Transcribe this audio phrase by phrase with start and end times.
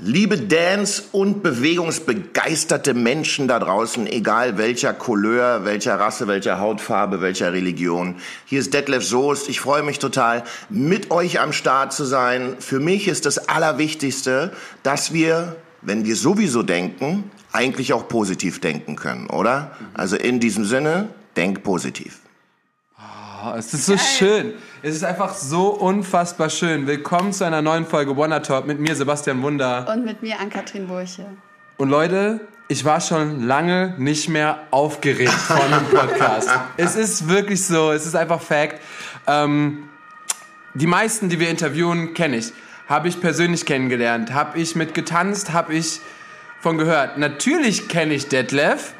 [0.00, 7.52] Liebe Dance- und bewegungsbegeisterte Menschen da draußen, egal welcher Couleur, welcher Rasse, welcher Hautfarbe, welcher
[7.52, 8.14] Religion.
[8.44, 9.48] Hier ist Detlef Soest.
[9.48, 12.54] Ich freue mich total, mit euch am Start zu sein.
[12.60, 14.52] Für mich ist das Allerwichtigste,
[14.84, 19.72] dass wir, wenn wir sowieso denken, eigentlich auch positiv denken können, oder?
[19.94, 22.20] Also in diesem Sinne, denk positiv.
[23.44, 24.04] Oh, es ist so Geil.
[24.16, 24.52] schön.
[24.80, 26.86] Es ist einfach so unfassbar schön.
[26.86, 29.88] Willkommen zu einer neuen Folge Wanna Talk mit mir, Sebastian Wunder.
[29.92, 31.26] Und mit mir, Ann-Kathrin Burche.
[31.78, 36.48] Und Leute, ich war schon lange nicht mehr aufgeregt von einem Podcast.
[36.76, 38.80] es ist wirklich so, es ist einfach Fact.
[39.26, 39.88] Ähm,
[40.74, 42.52] die meisten, die wir interviewen, kenne ich.
[42.88, 46.00] Habe ich persönlich kennengelernt, habe ich mit getanzt, habe ich
[46.60, 47.18] von gehört.
[47.18, 48.92] Natürlich kenne ich Detlef,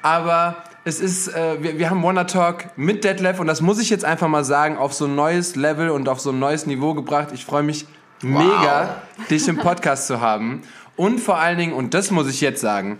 [0.00, 3.90] aber es ist, äh, wir, wir haben Wanna Talk mit Detlef und das muss ich
[3.90, 6.94] jetzt einfach mal sagen, auf so ein neues Level und auf so ein neues Niveau
[6.94, 7.28] gebracht.
[7.34, 7.86] Ich freue mich
[8.22, 8.44] wow.
[8.44, 10.62] mega, dich im Podcast zu haben.
[10.96, 12.98] Und vor allen Dingen, und das muss ich jetzt sagen,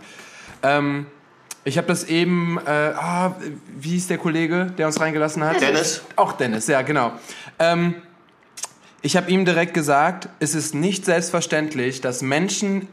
[0.62, 1.06] ähm,
[1.64, 3.32] ich habe das eben, äh, oh,
[3.78, 5.60] wie hieß der Kollege, der uns reingelassen hat?
[5.60, 6.02] Dennis.
[6.16, 7.12] Auch Dennis, ja, genau.
[7.58, 7.96] Ähm,
[9.02, 12.88] ich habe ihm direkt gesagt, es ist nicht selbstverständlich, dass Menschen,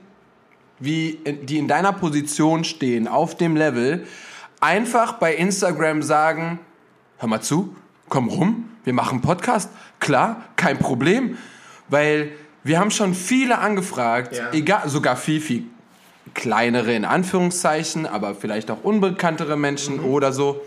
[0.80, 4.06] wie, die in deiner Position stehen, auf dem Level,
[4.60, 6.60] einfach bei Instagram sagen,
[7.18, 7.76] hör mal zu,
[8.10, 9.70] komm rum, wir machen Podcast.
[10.00, 11.38] Klar, kein Problem.
[11.90, 12.32] Weil
[12.64, 14.52] wir haben schon viele angefragt, ja.
[14.52, 15.64] egal, sogar viel, viel
[16.34, 20.06] kleinere in Anführungszeichen, aber vielleicht auch unbekanntere Menschen mhm.
[20.06, 20.62] oder so.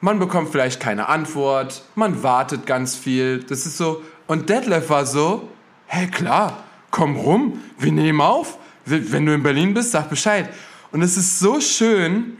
[0.00, 3.42] Man bekommt vielleicht keine Antwort, man wartet ganz viel.
[3.42, 4.02] Das ist so.
[4.26, 5.48] Und Detlef war so,
[5.86, 8.58] hey klar, komm rum, wir nehmen auf.
[8.84, 10.50] Wenn du in Berlin bist, sag Bescheid.
[10.92, 12.36] Und es ist so schön,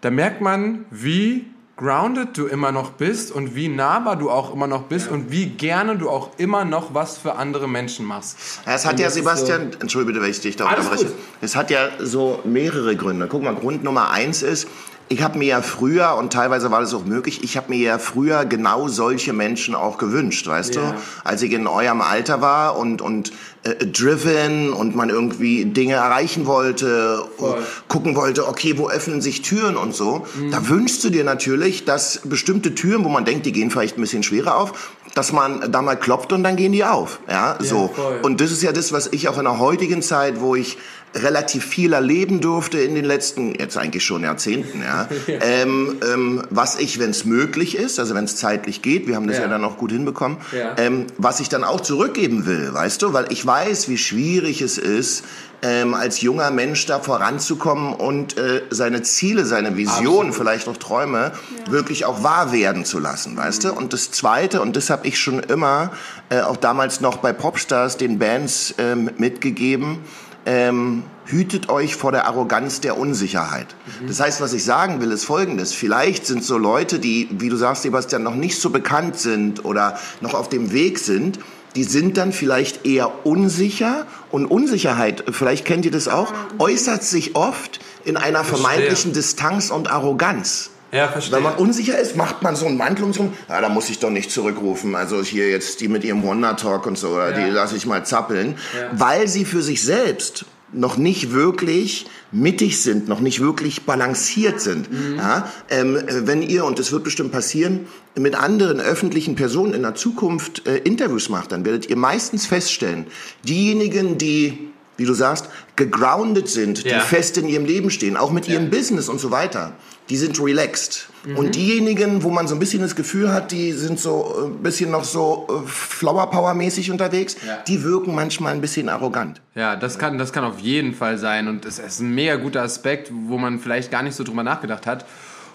[0.00, 4.66] da merkt man, wie grounded du immer noch bist und wie nahbar du auch immer
[4.66, 5.12] noch bist ja.
[5.12, 8.36] und wie gerne du auch immer noch was für andere Menschen machst.
[8.66, 11.12] Es hat und ja, Sebastian, so entschuldige bitte, wenn ich dich da unterbreche.
[11.40, 13.28] Es hat ja so mehrere Gründe.
[13.28, 14.68] Guck mal, Grund Nummer eins ist,
[15.12, 17.98] ich habe mir ja früher, und teilweise war das auch möglich, ich habe mir ja
[17.98, 20.92] früher genau solche Menschen auch gewünscht, weißt ja.
[20.92, 20.94] du?
[21.24, 23.32] Als ich in eurem Alter war und, und
[23.64, 27.58] äh, driven und man irgendwie Dinge erreichen wollte, Voll.
[27.88, 30.52] gucken wollte, okay, wo öffnen sich Türen und so, mhm.
[30.52, 34.02] da wünschst du dir natürlich, dass bestimmte Türen, wo man denkt, die gehen vielleicht ein
[34.02, 37.18] bisschen schwerer auf, dass man da mal klopft und dann gehen die auf.
[37.28, 37.90] Ja, ja so.
[37.94, 38.20] Voll.
[38.22, 40.78] Und das ist ja das, was ich auch in der heutigen Zeit, wo ich
[41.14, 45.08] relativ viel erleben durfte in den letzten, jetzt eigentlich schon Jahrzehnten, ja.
[45.40, 49.26] ähm, ähm, was ich, wenn es möglich ist, also wenn es zeitlich geht, wir haben
[49.26, 49.44] das ja.
[49.44, 50.76] ja dann auch gut hinbekommen, ja.
[50.78, 54.78] ähm, was ich dann auch zurückgeben will, weißt du, weil ich weiß, wie schwierig es
[54.78, 55.24] ist,
[55.62, 61.32] ähm, als junger Mensch da voranzukommen und äh, seine Ziele, seine Visionen, vielleicht noch Träume,
[61.66, 61.72] ja.
[61.72, 63.68] wirklich auch wahr werden zu lassen, weißt mhm.
[63.68, 63.74] du?
[63.74, 65.92] Und das Zweite, und das habe ich schon immer,
[66.30, 69.98] äh, auch damals noch bei Popstars, den Bands äh, mitgegeben,
[70.46, 73.66] ähm, hütet euch vor der Arroganz der Unsicherheit.
[74.00, 74.08] Mhm.
[74.08, 75.72] Das heißt, was ich sagen will, ist Folgendes.
[75.72, 79.98] Vielleicht sind so Leute, die, wie du sagst, Sebastian, noch nicht so bekannt sind oder
[80.20, 81.38] noch auf dem Weg sind,
[81.76, 87.36] die sind dann vielleicht eher unsicher und Unsicherheit, vielleicht kennt ihr das auch, äußert sich
[87.36, 90.70] oft in einer vermeintlichen Distanz und Arroganz.
[90.92, 91.36] Ja, verstehe.
[91.36, 93.98] Wenn man unsicher ist, macht man so einen Mantel um so, ja, da muss ich
[93.98, 94.94] doch nicht zurückrufen.
[94.94, 97.32] Also hier jetzt die mit ihrem Wonder Talk und so, ja.
[97.32, 98.90] die lasse ich mal zappeln, ja.
[98.92, 104.90] weil sie für sich selbst noch nicht wirklich mittig sind, noch nicht wirklich balanciert sind.
[104.90, 105.16] Mhm.
[105.16, 109.96] Ja, ähm, wenn ihr, und das wird bestimmt passieren, mit anderen öffentlichen Personen in der
[109.96, 113.06] Zukunft äh, Interviews macht, dann werdet ihr meistens feststellen,
[113.44, 116.98] diejenigen, die wie du sagst, gegroundet sind, ja.
[116.98, 118.54] die fest in ihrem Leben stehen, auch mit ja.
[118.54, 119.72] ihrem Business und so weiter,
[120.10, 121.08] die sind relaxed.
[121.24, 121.36] Mhm.
[121.36, 124.56] Und diejenigen, wo man so ein bisschen das Gefühl hat, die sind so ein äh,
[124.62, 127.58] bisschen noch so äh, Flower Power mäßig unterwegs, ja.
[127.66, 129.40] die wirken manchmal ein bisschen arrogant.
[129.54, 132.62] Ja, das kann, das kann auf jeden Fall sein und es ist ein mega guter
[132.62, 135.06] Aspekt, wo man vielleicht gar nicht so drüber nachgedacht hat.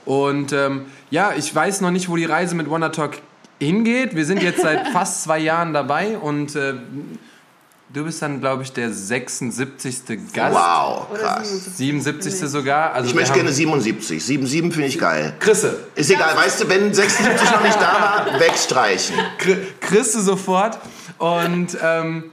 [0.06, 3.18] Und ähm, ja, ich weiß noch nicht, wo die Reise mit Wonder Talk
[3.60, 4.16] hingeht.
[4.16, 6.76] Wir sind jetzt seit fast zwei Jahren dabei und äh,
[7.90, 10.34] Du bist dann, glaube ich, der 76.
[10.34, 10.56] Gast.
[10.56, 11.78] Wow, krass.
[11.78, 12.34] 77.
[12.50, 12.94] sogar.
[12.94, 14.24] Also ich möchte gerne 77.
[14.26, 15.34] 77 finde ich geil.
[15.40, 15.78] Chrisse.
[15.94, 19.16] Ist egal, weißt du, wenn 76 noch nicht da war, wegstreichen.
[19.80, 20.80] Chrisse sofort.
[21.20, 22.32] Und ähm,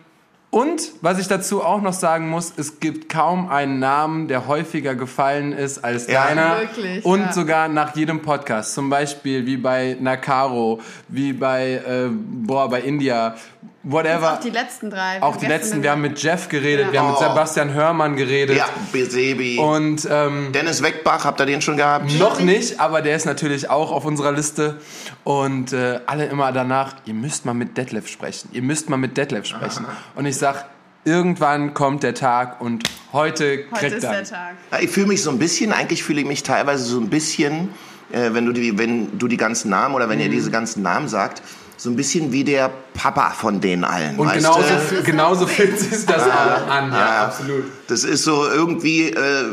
[0.53, 4.95] und was ich dazu auch noch sagen muss, es gibt kaum einen Namen, der häufiger
[4.95, 6.27] gefallen ist als ja.
[6.27, 6.61] deiner.
[6.61, 7.33] Wirklich, und ja.
[7.33, 8.75] sogar nach jedem Podcast.
[8.75, 13.35] Zum Beispiel wie bei Nakaro, wie bei, äh, boah, bei India,
[13.83, 14.35] whatever.
[14.35, 15.17] auch die letzten drei.
[15.17, 15.83] Wir auch die letzten.
[15.83, 16.93] Wir haben mit Jeff geredet, ja.
[16.93, 17.29] wir haben mit oh.
[17.29, 18.57] Sebastian Hörmann geredet.
[18.57, 19.59] Ja, Besebi.
[19.59, 22.11] Und ähm, Dennis Weckbach, habt ihr den schon gehabt?
[22.19, 24.79] Noch nicht, aber der ist natürlich auch auf unserer Liste.
[25.25, 28.49] Und äh, alle immer danach, ihr müsst mal mit Detlef sprechen.
[28.53, 29.87] Ihr müsst mal mit Detlef sprechen.
[29.87, 29.97] Aha.
[30.15, 30.67] Und ich sag,
[31.05, 34.13] irgendwann kommt der Tag und heute kriegt Heute ist er.
[34.13, 34.55] der Tag.
[34.81, 37.71] Ich fühle mich so ein bisschen, eigentlich fühle ich mich teilweise so ein bisschen,
[38.13, 41.09] äh, wenn, du die, wenn du die ganzen Namen oder wenn ihr diese ganzen Namen
[41.09, 41.43] sagt,
[41.83, 44.17] so ein bisschen wie der Papa von denen allen.
[44.17, 45.03] Und weißt genauso, du?
[45.03, 46.93] Genauso fühlt sich das auch an.
[46.93, 47.65] Ja, absolut.
[47.89, 49.45] Das ist so, irgendwie äh,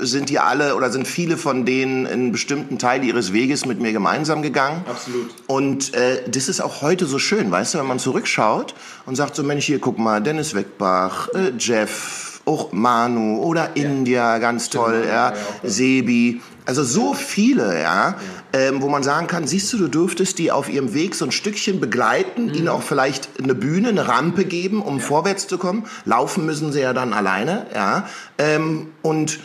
[0.00, 3.80] sind die alle oder sind viele von denen in einen bestimmten Teil ihres Weges mit
[3.80, 4.84] mir gemeinsam gegangen.
[4.86, 5.30] Absolut.
[5.46, 8.74] Und äh, das ist auch heute so schön, weißt du, wenn man zurückschaut
[9.06, 14.38] und sagt so, Mensch, hier, guck mal, Dennis Weckbach, äh, Jeff, auch Manu oder India,
[14.38, 16.40] ganz toll, ja, Sebi.
[16.64, 18.16] Also so viele, ja,
[18.50, 21.32] Ähm, wo man sagen kann, siehst du, du dürftest die auf ihrem Weg so ein
[21.32, 25.84] Stückchen begleiten, ihnen auch vielleicht eine Bühne, eine Rampe geben, um vorwärts zu kommen.
[26.06, 28.08] Laufen müssen sie ja dann alleine, ja.
[28.38, 29.38] Ähm, und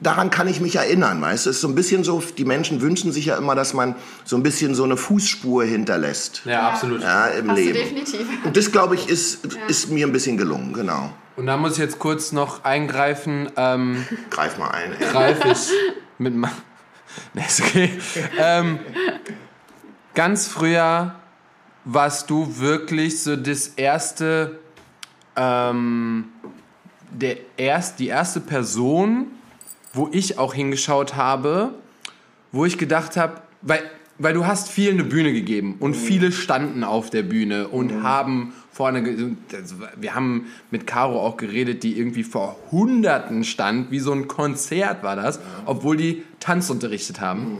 [0.00, 2.80] daran kann ich mich erinnern, weißt du, es ist so ein bisschen so, die Menschen
[2.80, 3.94] wünschen sich ja immer, dass man
[4.24, 6.42] so ein bisschen so eine Fußspur hinterlässt.
[6.44, 7.02] Ja, absolut.
[7.02, 7.78] Ja, im Hast du Leben.
[7.78, 8.26] definitiv.
[8.44, 11.12] Und das, glaube ich, ist, ist mir ein bisschen gelungen, genau.
[11.36, 13.50] Und da muss ich jetzt kurz noch eingreifen.
[13.56, 14.92] Ähm, Greif mal ein.
[14.92, 15.06] Ey.
[15.06, 15.70] greife ich
[16.18, 16.50] mit ma
[17.34, 17.90] nee, ist okay.
[18.38, 18.78] ähm,
[20.14, 21.14] ganz früher
[21.84, 24.58] warst du wirklich so das erste,
[25.36, 26.28] ähm,
[27.10, 29.26] der erst, die erste Person,
[29.92, 31.74] wo ich auch hingeschaut habe,
[32.52, 33.82] wo ich gedacht habe, weil,
[34.18, 38.52] weil du hast vielen eine Bühne gegeben und viele standen auf der Bühne und haben
[38.70, 39.04] vorne,
[39.78, 44.28] war- wir haben mit Caro auch geredet, die irgendwie vor Hunderten stand, wie so ein
[44.28, 47.58] Konzert war das, obwohl die Tanz unterrichtet haben.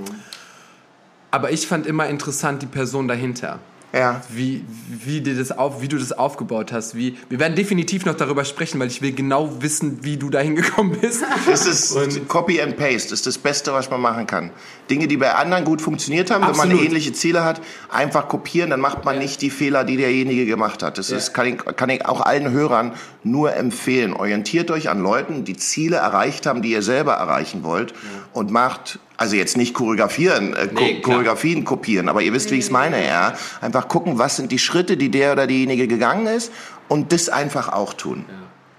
[1.31, 3.59] Aber ich fand immer interessant die Person dahinter.
[3.95, 4.23] Ja.
[4.29, 6.97] Wie, wie, dir das auf, wie du das aufgebaut hast.
[6.97, 10.57] Wie, wir werden definitiv noch darüber sprechen, weil ich will genau wissen, wie du dahin
[10.57, 11.23] gekommen bist.
[11.47, 11.97] Das ist
[12.27, 14.51] Copy and Paste, ist das Beste, was man machen kann.
[14.91, 16.85] Dinge, die bei anderen gut funktioniert haben, wenn man Absolut.
[16.85, 20.99] ähnliche Ziele hat, einfach kopieren, dann macht man nicht die Fehler, die derjenige gemacht hat.
[20.99, 24.13] Das ist, kann, ich, kann ich auch allen Hörern nur empfehlen.
[24.13, 27.95] Orientiert euch an Leuten, die Ziele erreicht haben, die ihr selber erreichen wollt
[28.33, 31.01] und macht also jetzt nicht choreografieren, äh, Nee.
[31.01, 33.35] Choreografien kopieren, aber ihr wisst, wie ich es meine, ja.
[33.61, 36.53] Einfach gucken, was sind die Schritte, die der oder diejenige gegangen ist
[36.89, 38.25] und das einfach auch tun.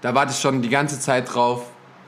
[0.02, 1.62] Da warte ich schon die ganze Zeit drauf,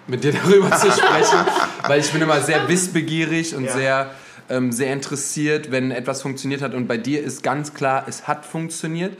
[0.06, 1.38] mit dir darüber zu sprechen,
[1.86, 4.10] weil ich bin immer sehr wissbegierig und sehr,
[4.50, 6.74] ähm, sehr interessiert, wenn etwas funktioniert hat.
[6.74, 9.16] Und bei dir ist ganz klar, es hat funktioniert.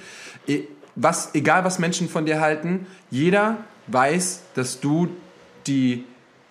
[0.47, 0.65] E-
[0.95, 5.09] Was, egal was Menschen von dir halten, jeder weiß, dass du
[5.67, 6.05] die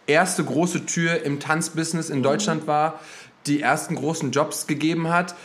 [0.07, 2.99] erste große Tür im Tanzbusiness in Deutschland war,
[3.45, 5.35] die ersten großen Jobs gegeben hat,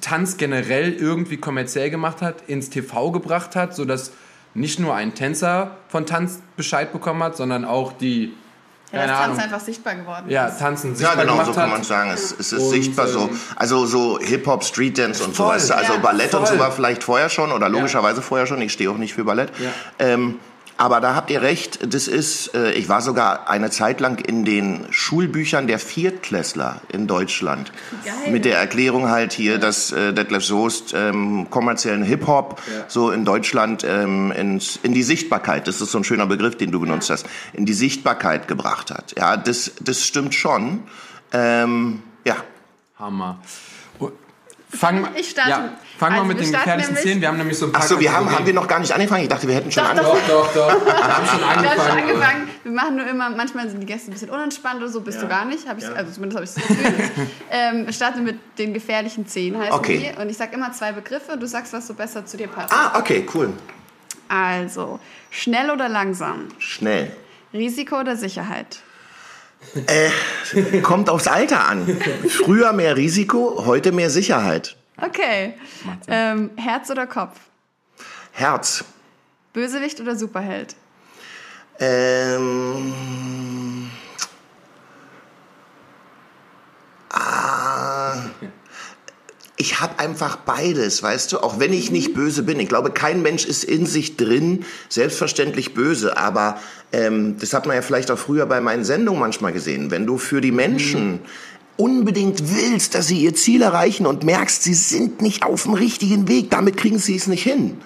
[0.00, 4.10] Tanz generell irgendwie kommerziell gemacht hat, ins TV gebracht hat, sodass
[4.54, 8.32] nicht nur ein Tänzer von Tanz Bescheid bekommen hat, sondern auch die,
[8.90, 10.58] Ja, keine das Tanz einfach sichtbar geworden ja, ist.
[10.58, 11.84] Tanzen Ja, sichtbar genau, so kann man hat.
[11.84, 12.10] sagen.
[12.12, 13.28] Es, es ist Und, sichtbar so.
[13.28, 15.74] ähm, Also so Hip-Hop, Street-Dance und so, Voll, weißt du?
[15.76, 16.58] Also ja, Ballett und so voll.
[16.58, 18.60] war vielleicht vorher schon oder logischerweise vorher schon.
[18.62, 19.50] Ich stehe auch nicht für Ballett.
[19.60, 19.70] Ja.
[19.98, 20.36] Ähm,
[20.78, 24.44] aber da habt ihr recht, das ist, äh, ich war sogar eine Zeit lang in
[24.44, 27.72] den Schulbüchern der Viertklässler in Deutschland.
[28.04, 28.32] Geil.
[28.32, 33.84] Mit der Erklärung halt hier, dass äh, Detlef Soest ähm, kommerziellen Hip-Hop so in Deutschland
[33.88, 37.26] ähm, ins, in die Sichtbarkeit, das ist so ein schöner Begriff, den du benutzt hast,
[37.54, 39.14] in die Sichtbarkeit gebracht hat.
[39.16, 40.82] Ja, das, das stimmt schon.
[41.32, 42.36] Ähm, ja.
[42.98, 43.38] Hammer.
[45.14, 45.68] Ich starte- ja,
[45.98, 47.20] fang mal also mit wir den gefährlichen Szenen.
[47.20, 48.92] Wir haben nämlich so ein paar Ach so, wir haben, haben wir noch gar nicht
[48.92, 49.22] angefangen.
[49.22, 50.20] Ich dachte, wir hätten schon Doch, angefangen.
[50.28, 50.86] Doch, doch, doch.
[50.86, 51.88] Wir haben schon Wir haben angefangen.
[51.88, 52.48] schon angefangen.
[52.64, 55.28] Wir machen nur immer, manchmal sind die Gäste ein bisschen unentspannt oder so, bist du
[55.28, 55.66] gar nicht.
[55.68, 57.10] Hab ich, Also zumindest habe ich das Gefühl.
[57.50, 60.12] ähm, wir starten mit den gefährlichen Zehen, heißen Okay.
[60.16, 60.20] die.
[60.20, 62.72] Und ich sage immer zwei Begriffe und du sagst, was so besser zu dir passt.
[62.74, 63.52] Ah, okay, cool.
[64.28, 64.98] Also,
[65.30, 66.48] schnell oder langsam?
[66.58, 67.12] Schnell.
[67.54, 68.80] Risiko oder Sicherheit?
[70.82, 72.00] Kommt aufs Alter an.
[72.28, 74.76] Früher mehr Risiko, heute mehr Sicherheit.
[75.00, 75.54] Okay.
[76.08, 77.38] Ähm, Herz oder Kopf?
[78.32, 78.84] Herz.
[79.52, 80.74] Bösewicht oder Superheld?
[81.78, 82.92] Ähm.
[89.58, 92.60] Ich habe einfach beides, weißt du, auch wenn ich nicht böse bin.
[92.60, 96.58] Ich glaube, kein Mensch ist in sich drin selbstverständlich böse, aber
[96.92, 99.90] ähm, das hat man ja vielleicht auch früher bei meinen Sendungen manchmal gesehen.
[99.90, 101.20] Wenn du für die Menschen
[101.76, 106.28] unbedingt willst, dass sie ihr Ziel erreichen und merkst, sie sind nicht auf dem richtigen
[106.28, 107.78] Weg, damit kriegen sie es nicht hin,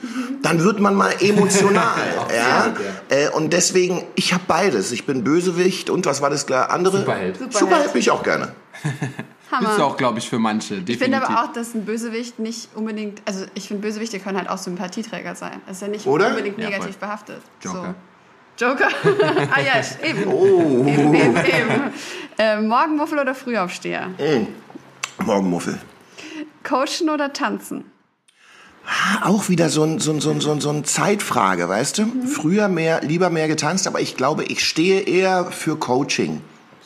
[0.42, 1.98] dann wird man mal emotional.
[2.36, 2.74] ja?
[3.08, 4.92] Äh, und deswegen, ich habe beides.
[4.92, 6.98] Ich bin Bösewicht und was war das andere?
[6.98, 7.34] Superheld.
[7.36, 7.58] Superheld.
[7.58, 8.52] Superheld bin ich auch gerne.
[9.58, 10.74] Bist du auch, glaube ich, für manche.
[10.74, 10.94] Definitiv.
[10.96, 14.48] Ich finde aber auch, dass ein Bösewicht nicht unbedingt, also ich finde Bösewichte können halt
[14.48, 15.60] auch Sympathieträger sein.
[15.66, 16.28] Das ist ja nicht Oder?
[16.28, 17.00] unbedingt Ja, negativ voll.
[17.00, 17.42] behaftet.
[17.62, 17.94] Joker.
[18.56, 18.66] So.
[18.66, 18.88] Joker?
[19.54, 20.26] ah ja, eben.
[20.26, 20.84] Oh.
[20.86, 21.92] Eben, eben, eben.
[22.38, 24.10] Äh, Morgenmuffel oder Frühaufsteher?
[25.18, 25.78] Morgenmuffel.
[26.62, 27.84] Coachen oder tanzen?
[28.86, 31.98] Ah, auch wieder so ein, so ein, so ein, so ein, so ein Zeitfrage, weißt
[31.98, 32.02] du?
[32.06, 32.26] Mhm.
[32.26, 36.40] Früher mehr, lieber mehr getanzt, aber ich glaube, ich stehe eher für Coaching.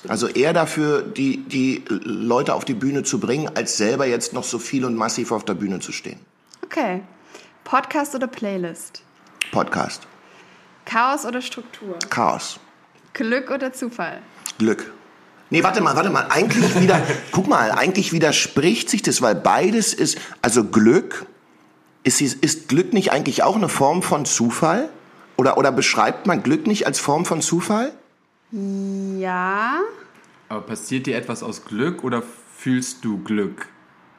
[0.09, 4.45] Also eher dafür, die, die Leute auf die Bühne zu bringen, als selber jetzt noch
[4.45, 6.21] so viel und massiv auf der Bühne zu stehen.
[6.65, 7.03] Okay.
[7.65, 9.03] Podcast oder Playlist?
[9.51, 10.07] Podcast.
[10.85, 11.99] Chaos oder Struktur?
[12.11, 12.59] Chaos.
[13.15, 14.21] Glück oder Zufall?
[14.59, 14.93] Glück.
[15.51, 16.27] Nee, warte mal, warte mal.
[16.31, 21.27] Eigentlich wieder, guck mal, eigentlich widerspricht sich das, weil beides ist, also Glück,
[22.03, 24.89] ist, ist Glück nicht eigentlich auch eine Form von Zufall?
[25.37, 27.93] Oder, oder beschreibt man Glück nicht als Form von Zufall?
[28.55, 29.81] Ja.
[30.49, 32.23] Aber passiert dir etwas aus Glück oder
[32.57, 33.69] fühlst du Glück?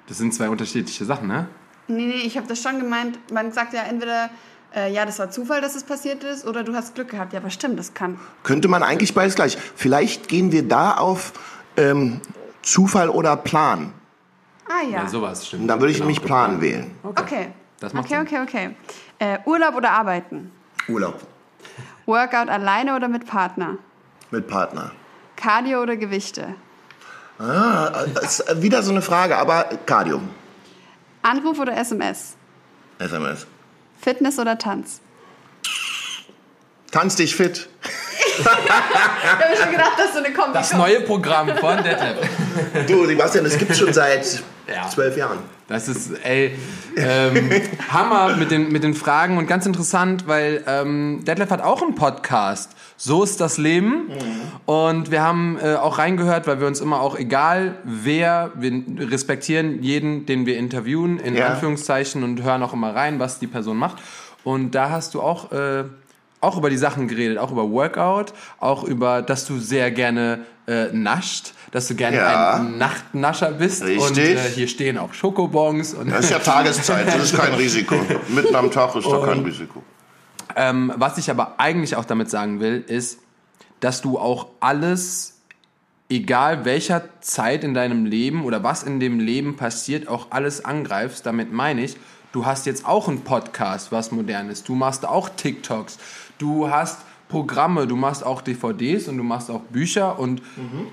[0.08, 1.48] Das sind zwei unterschiedliche Sachen, ne?
[1.88, 3.18] Nee, nee, ich habe das schon gemeint.
[3.32, 4.30] Man sagt ja entweder,
[4.75, 7.32] äh, ja, das war Zufall, dass es passiert ist, oder du hast Glück gehabt.
[7.32, 8.20] Ja, aber stimmt, das kann.
[8.44, 9.58] Könnte man eigentlich beides gleich.
[9.75, 11.34] Vielleicht gehen wir da auf
[11.77, 12.20] ähm,
[12.62, 13.94] Zufall oder Plan.
[14.68, 15.04] Ah ja.
[15.04, 15.62] Ja, sowas stimmt.
[15.62, 16.08] Und dann würde ich genau.
[16.08, 16.92] nämlich Plan wählen.
[17.04, 17.22] Okay.
[17.22, 17.48] okay.
[17.80, 18.42] Das macht okay, Sinn.
[18.42, 18.75] okay, okay.
[19.20, 20.51] Äh, Urlaub oder arbeiten?
[20.88, 21.22] Urlaub.
[22.06, 23.77] Workout alleine oder mit Partner?
[24.32, 24.91] Mit Partner.
[25.36, 26.55] Cardio oder Gewichte?
[27.38, 30.22] Ah, ist wieder so eine Frage, aber Cardio.
[31.22, 32.36] Anruf oder SMS?
[33.00, 33.46] SMS.
[34.00, 35.01] Fitness oder Tanz?
[36.91, 37.67] Tanz dich fit.
[38.39, 42.17] ich habe schon gedacht, dass so eine Kombi Das neue Programm von Detlef.
[42.88, 44.88] Du, Sebastian, das gibt es schon seit ja.
[44.89, 45.39] zwölf Jahren.
[45.68, 46.52] Das ist, ey,
[46.96, 47.50] ähm,
[47.92, 51.96] Hammer mit den, mit den Fragen und ganz interessant, weil ähm, Detlef hat auch einen
[51.96, 52.76] Podcast.
[52.98, 54.08] So ist das Leben.
[54.08, 54.14] Mhm.
[54.66, 59.82] Und wir haben äh, auch reingehört, weil wir uns immer auch, egal wer, wir respektieren
[59.82, 61.48] jeden, den wir interviewen, in ja.
[61.48, 63.98] Anführungszeichen, und hören auch immer rein, was die Person macht.
[64.44, 65.52] Und da hast du auch...
[65.52, 65.86] Äh,
[66.42, 70.92] auch über die Sachen geredet, auch über Workout, auch über, dass du sehr gerne äh,
[70.92, 72.53] nascht, dass du gerne ja.
[72.53, 73.84] ein Nachtnascher bist.
[73.84, 74.01] Richtig.
[74.01, 75.94] Und äh, hier stehen auch Schokobons.
[75.94, 77.96] Und das ist ja Tageszeit, das ist kein Risiko.
[78.29, 79.84] Mitten am Tag ist doch kein Risiko.
[80.55, 83.20] Ähm, was ich aber eigentlich auch damit sagen will, ist,
[83.82, 85.41] dass du auch alles,
[86.08, 91.25] egal welcher Zeit in deinem Leben oder was in dem Leben passiert, auch alles angreifst.
[91.25, 91.98] Damit meine ich,
[92.32, 94.70] du hast jetzt auch einen Podcast, was modern ist.
[94.70, 95.98] Du machst auch TikToks.
[96.38, 100.88] Du hast Programme, du machst auch DVDs und du machst auch Bücher und mhm.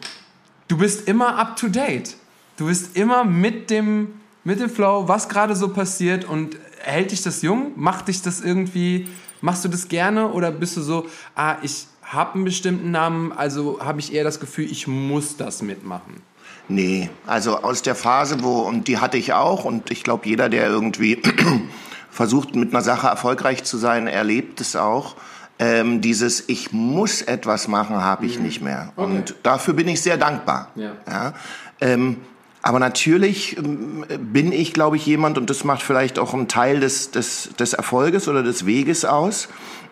[0.68, 2.16] Du bist immer up to date.
[2.56, 7.22] Du bist immer mit dem, mit dem Flow, was gerade so passiert und hält dich
[7.22, 7.72] das jung?
[7.76, 9.08] Macht dich das irgendwie,
[9.40, 13.80] machst du das gerne oder bist du so, ah, ich habe einen bestimmten Namen, also
[13.80, 16.22] habe ich eher das Gefühl, ich muss das mitmachen?
[16.68, 20.48] Nee, also aus der Phase, wo, und die hatte ich auch, und ich glaube, jeder,
[20.48, 21.20] der irgendwie
[22.10, 25.16] versucht, mit einer Sache erfolgreich zu sein, erlebt es auch
[25.58, 28.44] ähm, dieses Ich muss etwas machen, habe ich mhm.
[28.44, 28.92] nicht mehr.
[28.96, 29.10] Okay.
[29.10, 30.70] Und dafür bin ich sehr dankbar.
[30.74, 30.92] Ja.
[31.06, 31.34] ja?
[31.80, 32.18] Ähm,
[32.62, 36.80] aber natürlich ähm, bin ich, glaube ich, jemand, und das macht vielleicht auch einen Teil
[36.80, 39.48] des, des, des Erfolges oder des Weges aus,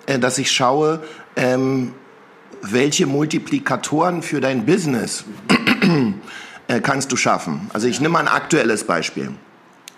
[0.06, 1.02] äh, dass ich schaue,
[1.36, 1.92] ähm,
[2.62, 5.24] welche Multiplikatoren für dein Business
[6.68, 7.70] äh, kannst du schaffen.
[7.72, 9.32] Also ich nehme mal ein aktuelles Beispiel.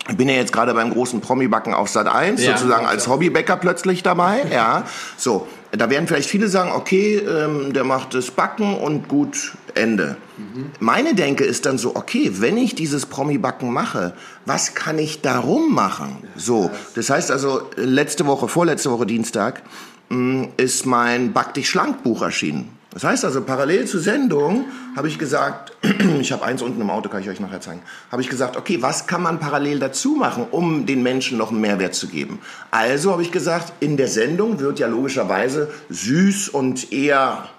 [0.09, 3.57] Ich bin ja jetzt gerade beim großen Promi-Backen auf Sat 1, ja, sozusagen als Hobbybäcker
[3.57, 4.43] plötzlich dabei.
[4.53, 4.83] Ja,
[5.17, 5.47] so.
[5.71, 10.17] Da werden vielleicht viele sagen, okay, ähm, der macht das Backen und gut, Ende.
[10.37, 10.65] Mhm.
[10.79, 14.13] Meine Denke ist dann so, okay, wenn ich dieses Promi-Backen mache,
[14.45, 16.17] was kann ich darum machen?
[16.35, 19.63] So, das heißt also, letzte Woche, vorletzte Woche Dienstag,
[20.09, 22.72] mm, ist mein Back dich schlank Buch erschienen.
[22.93, 25.73] Das heißt also, parallel zur Sendung habe ich gesagt,
[26.19, 27.81] ich habe eins unten im Auto, kann ich euch nachher zeigen,
[28.11, 31.61] habe ich gesagt, okay, was kann man parallel dazu machen, um den Menschen noch einen
[31.61, 32.39] Mehrwert zu geben?
[32.69, 37.49] Also habe ich gesagt, in der Sendung wird ja logischerweise süß und eher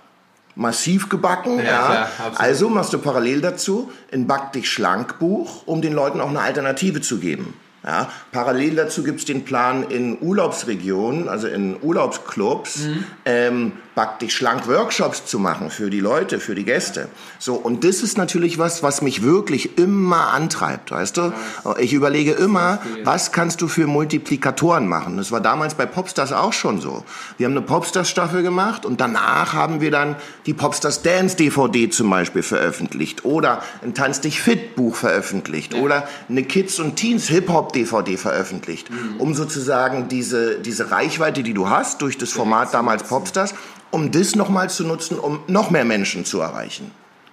[0.55, 1.59] massiv gebacken.
[1.59, 2.09] Ja, ja.
[2.17, 6.29] Klar, also machst du parallel dazu ein Back dich schlank Buch, um den Leuten auch
[6.29, 7.55] eine Alternative zu geben.
[7.85, 13.05] Ja, parallel dazu gibt es den Plan in Urlaubsregionen, also in Urlaubsclubs, mhm.
[13.27, 13.73] ähm,
[14.21, 17.09] dich schlank Workshops zu machen für die Leute, für die Gäste.
[17.39, 21.33] So, und das ist natürlich was, was mich wirklich immer antreibt, weißt du?
[21.79, 25.17] Ich überlege immer, was kannst du für Multiplikatoren machen?
[25.17, 27.05] Das war damals bei Popstars auch schon so.
[27.39, 32.11] Wir haben eine Popstars-Staffel gemacht und danach haben wir dann die Popstars Dance DVD zum
[32.11, 37.73] Beispiel veröffentlicht oder ein Tanz dich fit Buch veröffentlicht oder eine Kids und Teens Hip-Hop
[37.73, 39.21] DVD veröffentlicht, mhm.
[39.21, 43.55] um sozusagen diese, diese Reichweite, die du hast durch das Format damals Popstars,
[43.95, 46.91] um das nochmal zu nutzen, um noch mehr Menschen zu erreichen.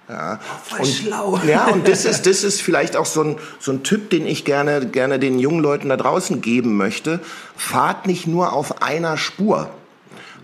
[0.08, 0.38] Ja.
[0.64, 1.40] Voll und, schlau.
[1.46, 4.44] Ja, und das ist, das ist vielleicht auch so ein, so ein Typ, den ich
[4.44, 7.20] gerne, gerne den jungen Leuten da draußen geben möchte.
[7.56, 9.70] Fahrt nicht nur auf einer Spur.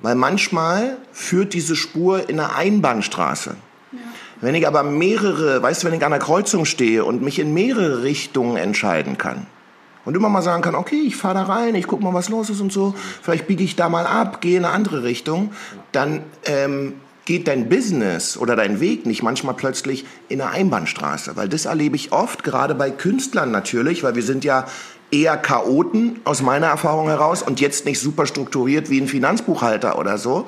[0.02, 3.56] Weil manchmal führt diese Spur in eine Einbahnstraße.
[3.92, 3.98] Ja.
[4.40, 7.54] Wenn ich aber mehrere, weißt du, wenn ich an der Kreuzung stehe und mich in
[7.54, 9.46] mehrere Richtungen entscheiden kann,
[10.08, 12.48] Und immer mal sagen kann, okay, ich fahre da rein, ich guck mal, was los
[12.48, 12.94] ist und so.
[13.20, 15.52] Vielleicht biege ich da mal ab, gehe in eine andere Richtung.
[15.92, 16.94] Dann ähm,
[17.26, 21.36] geht dein Business oder dein Weg nicht manchmal plötzlich in eine Einbahnstraße.
[21.36, 24.64] Weil das erlebe ich oft, gerade bei Künstlern natürlich, weil wir sind ja
[25.10, 30.16] eher Chaoten aus meiner Erfahrung heraus und jetzt nicht super strukturiert wie ein Finanzbuchhalter oder
[30.16, 30.46] so.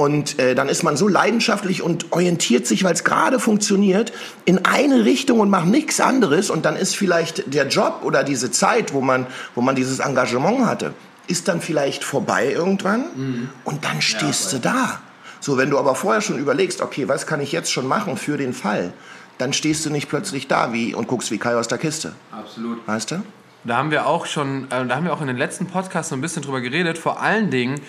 [0.00, 4.14] Und äh, dann ist man so leidenschaftlich und orientiert sich, weil es gerade funktioniert,
[4.46, 6.48] in eine Richtung und macht nichts anderes.
[6.48, 10.64] Und dann ist vielleicht der Job oder diese Zeit, wo man, wo man dieses Engagement
[10.64, 10.94] hatte,
[11.26, 13.04] ist dann vielleicht vorbei irgendwann.
[13.14, 13.48] Mhm.
[13.64, 15.00] Und dann stehst ja, du da.
[15.38, 18.38] So, wenn du aber vorher schon überlegst, okay, was kann ich jetzt schon machen für
[18.38, 18.94] den Fall,
[19.36, 22.14] dann stehst du nicht plötzlich da wie und guckst wie Kai aus der Kiste.
[22.32, 22.78] Absolut.
[22.88, 23.22] Weißt du?
[23.64, 26.16] Da haben wir auch schon, äh, da haben wir auch in den letzten Podcasts so
[26.16, 26.96] ein bisschen drüber geredet.
[26.96, 27.82] Vor allen Dingen,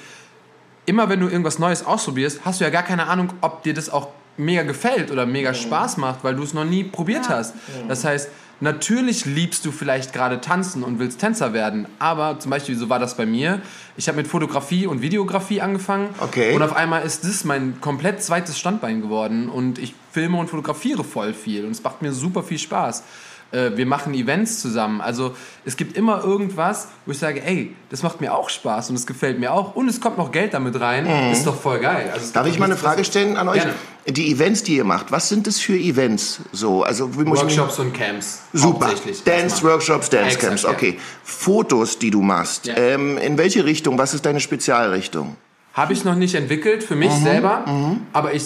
[0.86, 3.90] immer wenn du irgendwas Neues ausprobierst, hast du ja gar keine Ahnung, ob dir das
[3.90, 5.56] auch mega gefällt oder mega mhm.
[5.56, 7.38] Spaß macht, weil du es noch nie probiert ja.
[7.38, 7.56] hast.
[7.88, 8.30] Das heißt,
[8.62, 13.00] Natürlich liebst du vielleicht gerade tanzen und willst Tänzer werden, aber zum Beispiel, so war
[13.00, 13.60] das bei mir.
[13.98, 16.54] Ich habe mit Fotografie und Videografie angefangen okay.
[16.54, 21.04] und auf einmal ist das mein komplett zweites Standbein geworden und ich filme und fotografiere
[21.04, 23.04] voll viel und es macht mir super viel Spaß
[23.52, 25.02] äh, wir machen Events zusammen.
[25.02, 28.96] Also es gibt immer irgendwas, wo ich sage, ey, das macht mir auch Spaß und
[28.96, 31.06] es gefällt mir auch und es kommt noch Geld damit rein.
[31.06, 31.32] Mhm.
[31.32, 32.10] Ist doch voll geil.
[32.14, 33.62] Also, Darf ich mal eine Frage stellen an euch?
[33.62, 33.74] Gerne.
[34.08, 36.42] Die Events, die ihr macht, was sind das für Events?
[36.52, 38.42] So, also Workshops und Camps.
[38.52, 38.90] Super.
[39.26, 40.98] Dance-Workshops, Dance-Camps, okay.
[41.24, 42.66] Fotos, die du machst.
[42.66, 42.76] Ja.
[42.78, 44.00] Ähm, in welche Richtung?
[44.00, 45.36] Was ist deine Spezialrichtung?
[45.74, 47.24] Habe ich noch nicht entwickelt für mich mhm.
[47.24, 48.02] selber, mhm.
[48.12, 48.44] aber ich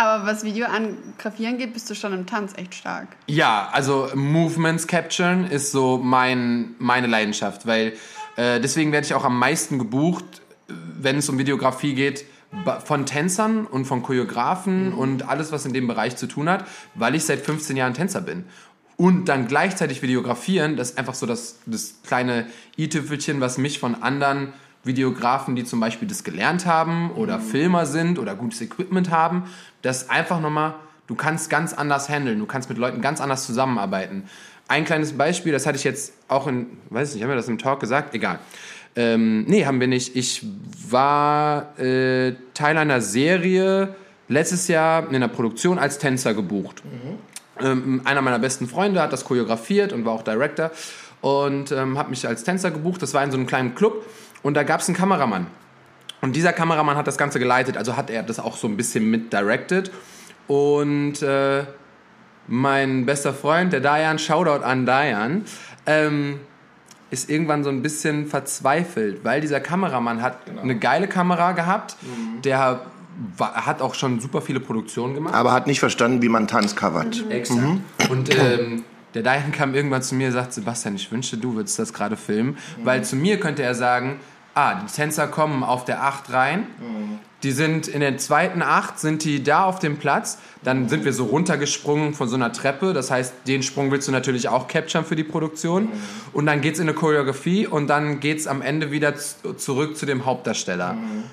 [0.00, 3.08] aber was Video an Grafieren geht, bist du schon im Tanz echt stark.
[3.26, 7.92] Ja, also Movements capturen ist so mein, meine Leidenschaft, weil
[8.36, 10.24] äh, deswegen werde ich auch am meisten gebucht,
[10.68, 12.24] wenn es um Videografie geht,
[12.84, 14.98] von Tänzern und von Choreografen mhm.
[14.98, 16.64] und alles, was in dem Bereich zu tun hat,
[16.94, 18.44] weil ich seit 15 Jahren Tänzer bin.
[18.96, 24.02] Und dann gleichzeitig videografieren, das ist einfach so das, das kleine i-Tüpfelchen, was mich von
[24.02, 24.52] anderen
[24.84, 27.42] Videografen, die zum Beispiel das gelernt haben oder mhm.
[27.42, 29.44] Filmer sind oder gutes Equipment haben,
[29.82, 30.74] das einfach nochmal,
[31.06, 34.24] du kannst ganz anders handeln, du kannst mit Leuten ganz anders zusammenarbeiten.
[34.68, 37.58] Ein kleines Beispiel, das hatte ich jetzt auch in, weiß nicht, haben wir das im
[37.58, 38.14] Talk gesagt?
[38.14, 38.38] Egal.
[38.96, 40.16] Ähm, nee, haben wir nicht.
[40.16, 40.44] Ich
[40.88, 43.94] war äh, Teil einer Serie
[44.28, 46.82] letztes Jahr in einer Produktion als Tänzer gebucht.
[46.84, 47.18] Mhm.
[47.64, 50.70] Ähm, einer meiner besten Freunde hat das choreografiert und war auch Director
[51.20, 53.02] und ähm, hat mich als Tänzer gebucht.
[53.02, 54.06] Das war in so einem kleinen Club
[54.42, 55.46] und da gab es einen Kameramann.
[56.20, 59.10] Und dieser Kameramann hat das Ganze geleitet, also hat er das auch so ein bisschen
[59.10, 59.90] mit directed.
[60.46, 61.64] Und äh,
[62.46, 65.44] mein bester Freund, der Dayan, Shoutout an Dayan,
[65.86, 66.40] ähm,
[67.10, 70.62] ist irgendwann so ein bisschen verzweifelt, weil dieser Kameramann hat genau.
[70.62, 72.42] eine geile Kamera gehabt, mhm.
[72.42, 72.82] der
[73.36, 75.34] war, hat auch schon super viele Produktionen gemacht.
[75.34, 77.24] Aber hat nicht verstanden, wie man Tanz covert.
[77.24, 77.30] Mhm.
[77.30, 77.60] Exakt.
[77.60, 77.80] Mhm.
[78.08, 81.78] Und ähm, der Dayan kam irgendwann zu mir und sagt, Sebastian, ich wünschte, du würdest
[81.78, 82.50] das gerade filmen.
[82.50, 82.84] Mhm.
[82.84, 84.20] Weil zu mir könnte er sagen,
[84.54, 86.60] ah, die Tänzer kommen auf der 8 rein.
[86.78, 87.18] Mhm.
[87.42, 90.38] Die sind in der zweiten 8 sind die da auf dem Platz.
[90.62, 92.92] Dann sind wir so runtergesprungen von so einer Treppe.
[92.92, 95.84] Das heißt, den Sprung willst du natürlich auch capturen für die Produktion.
[95.84, 95.90] Mhm.
[96.32, 100.26] Und dann geht's in eine Choreografie und dann geht's am Ende wieder zurück zu dem
[100.26, 100.94] Hauptdarsteller.
[100.94, 101.24] Mhm.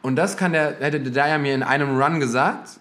[0.00, 2.80] Und das kann der, hätte der Daya mir in einem Run gesagt.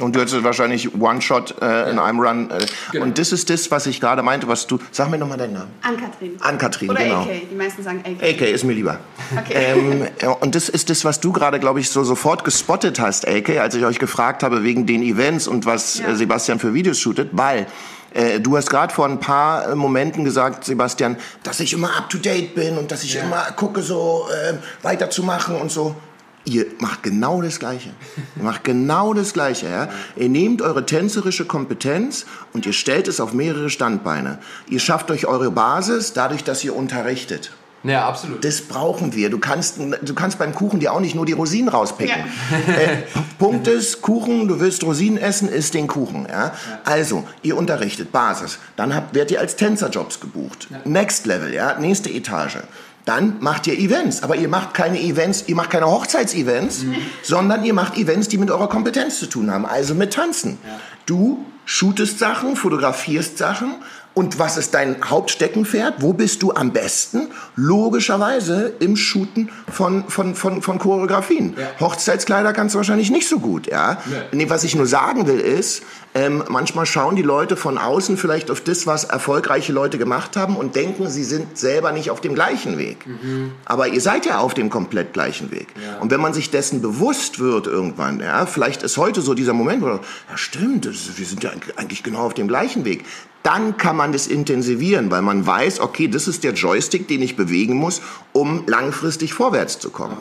[0.00, 1.82] Und du hättest wahrscheinlich One-Shot äh, ja.
[1.84, 2.50] in einem Run.
[2.50, 3.04] Äh, genau.
[3.04, 4.78] Und das ist das, was ich gerade meinte, was du.
[4.90, 5.70] Sag mir nochmal deinen Namen.
[5.82, 6.36] Ann-Kathrin.
[6.40, 7.22] Ann-Kathrin, Oder genau.
[7.22, 7.50] AK.
[7.50, 8.22] Die meisten sagen AK.
[8.22, 8.98] AK ist mir lieber.
[9.38, 9.54] Okay.
[9.54, 10.08] Ähm,
[10.40, 13.76] und das ist das, was du gerade, glaube ich, so sofort gespottet hast, AK, als
[13.76, 16.08] ich euch gefragt habe wegen den Events und was ja.
[16.08, 17.66] Äh, Sebastian für Videos shootet, weil.
[18.12, 22.08] Äh, du hast gerade vor ein paar äh, Momenten gesagt, Sebastian, dass ich immer up
[22.08, 23.24] to date bin und dass ich ja.
[23.24, 24.54] immer gucke, so äh,
[24.84, 25.96] weiterzumachen und so.
[26.44, 27.90] Ihr macht genau das Gleiche.
[28.36, 29.66] Ihr macht genau das Gleiche.
[29.66, 29.88] Ja?
[30.16, 34.38] Ihr nehmt eure tänzerische Kompetenz und ihr stellt es auf mehrere Standbeine.
[34.68, 37.52] Ihr schafft euch eure Basis dadurch, dass ihr unterrichtet.
[37.82, 38.42] Ja, absolut.
[38.44, 39.28] Das brauchen wir.
[39.28, 42.16] Du kannst, du kannst beim Kuchen dir auch nicht nur die Rosinen rauspicken.
[42.16, 42.24] Ja.
[42.74, 43.02] Äh,
[43.38, 46.26] Punkt ist, Kuchen, du willst Rosinen essen, isst den Kuchen.
[46.28, 46.46] Ja?
[46.46, 46.52] ja.
[46.84, 48.58] Also, ihr unterrichtet, Basis.
[48.76, 50.68] Dann habt, werdet ihr als Tänzerjobs gebucht.
[50.70, 50.80] Ja.
[50.84, 51.78] Next Level, ja?
[51.78, 52.58] nächste Etage
[53.04, 54.22] dann macht ihr Events.
[54.22, 56.96] Aber ihr macht keine Events, ihr macht keine Hochzeitsevents, mhm.
[57.22, 60.58] sondern ihr macht Events, die mit eurer Kompetenz zu tun haben, also mit Tanzen.
[60.64, 60.80] Ja.
[61.06, 63.74] Du shootest Sachen, fotografierst Sachen
[64.14, 65.94] und was ist dein Hauptsteckenpferd?
[65.98, 67.28] Wo bist du am besten?
[67.56, 71.56] Logischerweise im Shooten von, von, von, von Choreografien.
[71.58, 71.80] Ja.
[71.80, 73.66] Hochzeitskleider kannst du wahrscheinlich nicht so gut.
[73.66, 73.98] Ja?
[74.32, 74.48] Nee.
[74.48, 75.82] was ich nur sagen will ist,
[76.14, 80.56] ähm, manchmal schauen die Leute von außen vielleicht auf das, was erfolgreiche Leute gemacht haben
[80.56, 83.04] und denken, sie sind selber nicht auf dem gleichen Weg.
[83.04, 83.52] Mhm.
[83.64, 85.68] Aber ihr seid ja auf dem komplett gleichen Weg.
[85.84, 85.98] Ja.
[85.98, 89.82] Und wenn man sich dessen bewusst wird irgendwann, ja, vielleicht ist heute so dieser Moment,
[89.82, 90.00] wo, ja
[90.36, 93.04] stimmt, wir sind ja eigentlich genau auf dem gleichen Weg
[93.44, 97.36] dann kann man das intensivieren, weil man weiß, okay, das ist der Joystick, den ich
[97.36, 98.00] bewegen muss,
[98.32, 100.16] um langfristig vorwärts zu kommen.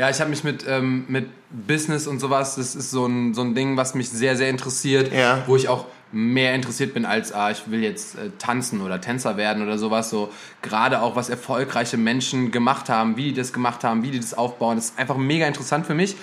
[0.00, 0.08] Ja.
[0.08, 3.54] Ich habe mich mit, ähm, mit Business und sowas, das ist so ein, so ein
[3.54, 5.42] Ding, was mich sehr, sehr interessiert, ja.
[5.46, 9.36] wo ich auch mehr interessiert bin als, ah, ich will jetzt äh, tanzen oder Tänzer
[9.36, 10.08] werden oder sowas.
[10.08, 10.30] So
[10.62, 14.32] gerade auch, was erfolgreiche Menschen gemacht haben, wie die das gemacht haben, wie die das
[14.32, 16.16] aufbauen, das ist einfach mega interessant für mich.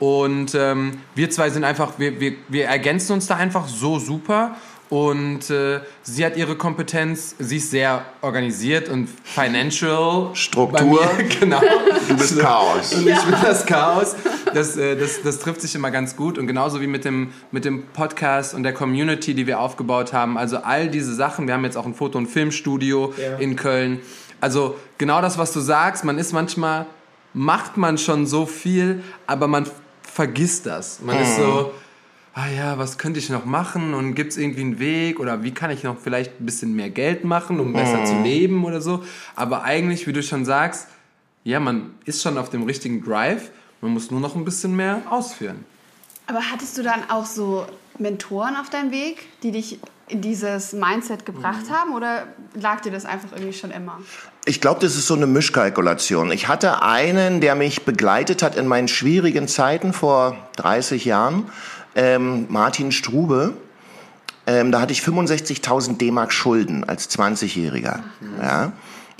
[0.00, 4.56] Und ähm, wir zwei sind einfach, wir, wir, wir ergänzen uns da einfach so super.
[4.90, 10.30] Und äh, sie hat ihre Kompetenz, sie ist sehr organisiert und financial.
[10.34, 11.08] Struktur.
[11.16, 11.60] Mir, genau.
[12.08, 12.94] Du bist Chaos.
[12.94, 14.16] Und ich bin das Chaos.
[14.52, 16.38] Das, äh, das, das trifft sich immer ganz gut.
[16.38, 20.36] Und genauso wie mit dem, mit dem Podcast und der Community, die wir aufgebaut haben.
[20.36, 21.46] Also all diese Sachen.
[21.46, 23.36] Wir haben jetzt auch ein Foto- und Filmstudio ja.
[23.36, 24.00] in Köln.
[24.40, 26.04] Also genau das, was du sagst.
[26.04, 26.86] Man ist manchmal,
[27.32, 29.68] macht man schon so viel, aber man
[30.02, 31.00] vergisst das.
[31.00, 31.22] Man mhm.
[31.22, 31.70] ist so
[32.34, 35.52] ah ja, was könnte ich noch machen und gibt es irgendwie einen Weg oder wie
[35.52, 38.06] kann ich noch vielleicht ein bisschen mehr Geld machen, um besser mhm.
[38.06, 39.04] zu leben oder so.
[39.34, 40.88] Aber eigentlich, wie du schon sagst,
[41.42, 45.02] ja, man ist schon auf dem richtigen Drive, man muss nur noch ein bisschen mehr
[45.10, 45.64] ausführen.
[46.26, 47.66] Aber hattest du dann auch so
[47.98, 51.72] Mentoren auf deinem Weg, die dich in dieses Mindset gebracht mhm.
[51.72, 54.00] haben oder lag dir das einfach irgendwie schon immer?
[54.44, 56.32] Ich glaube, das ist so eine Mischkalkulation.
[56.32, 61.46] Ich hatte einen, der mich begleitet hat in meinen schwierigen Zeiten vor 30 Jahren
[61.94, 63.54] ähm, Martin Strube.
[64.46, 67.98] Ähm, da hatte ich 65.000 D-Mark Schulden als 20-Jähriger.
[68.20, 68.42] Mhm.
[68.42, 68.72] Ja.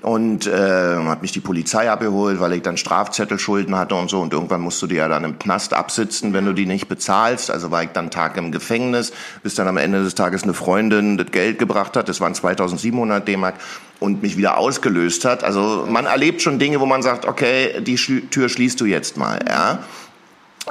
[0.03, 4.21] Und äh, hat mich die Polizei abgeholt, weil ich dann Strafzettelschulden hatte und so.
[4.21, 7.51] Und irgendwann musst du dir ja dann im Knast absitzen, wenn du die nicht bezahlst.
[7.51, 11.19] Also war ich dann Tag im Gefängnis, bis dann am Ende des Tages eine Freundin
[11.19, 12.09] das Geld gebracht hat.
[12.09, 13.57] Das waren 2700 D-Mark
[13.99, 15.45] und mich wieder ausgelöst hat.
[15.45, 19.39] Also man erlebt schon Dinge, wo man sagt, okay, die Tür schließt du jetzt mal.
[19.47, 19.81] Ja.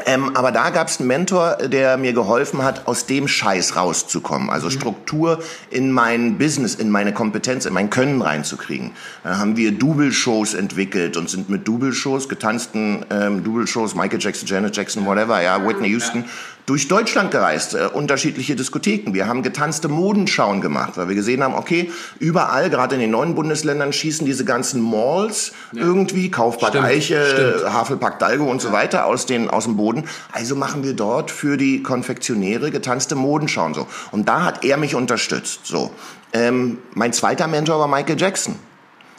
[0.05, 4.49] Ähm, aber da gab es einen Mentor, der mir geholfen hat, aus dem Scheiß rauszukommen.
[4.49, 4.71] Also mhm.
[4.71, 5.39] Struktur
[5.71, 8.91] in mein Business, in meine Kompetenz, in mein Können reinzukriegen.
[9.23, 14.75] Dann haben wir Double-Shows entwickelt und sind mit Double-Shows, getanzten ähm, Double-Shows, Michael Jackson, Janet
[14.77, 16.25] Jackson, whatever, ja, Whitney Houston,
[16.65, 19.13] durch Deutschland gereist, äh, unterschiedliche Diskotheken.
[19.13, 23.35] Wir haben getanzte Modenschauen gemacht, weil wir gesehen haben, okay, überall, gerade in den neuen
[23.35, 25.83] Bundesländern, schießen diese ganzen Malls ja.
[25.83, 27.73] irgendwie, Kaufbad stimmt, Eiche, stimmt.
[27.73, 30.05] Havelpark Dalgo und so weiter aus, den, aus dem Boden.
[30.31, 33.87] Also machen wir dort für die Konfektionäre getanzte Modenschauen so.
[34.11, 35.61] Und da hat er mich unterstützt.
[35.63, 35.91] So.
[36.33, 38.55] Ähm, mein zweiter Mentor war Michael Jackson,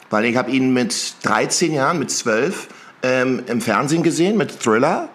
[0.09, 2.67] weil ich habe ihn mit 13 Jahren, mit 12
[3.03, 5.09] ähm, im Fernsehen gesehen mit Thriller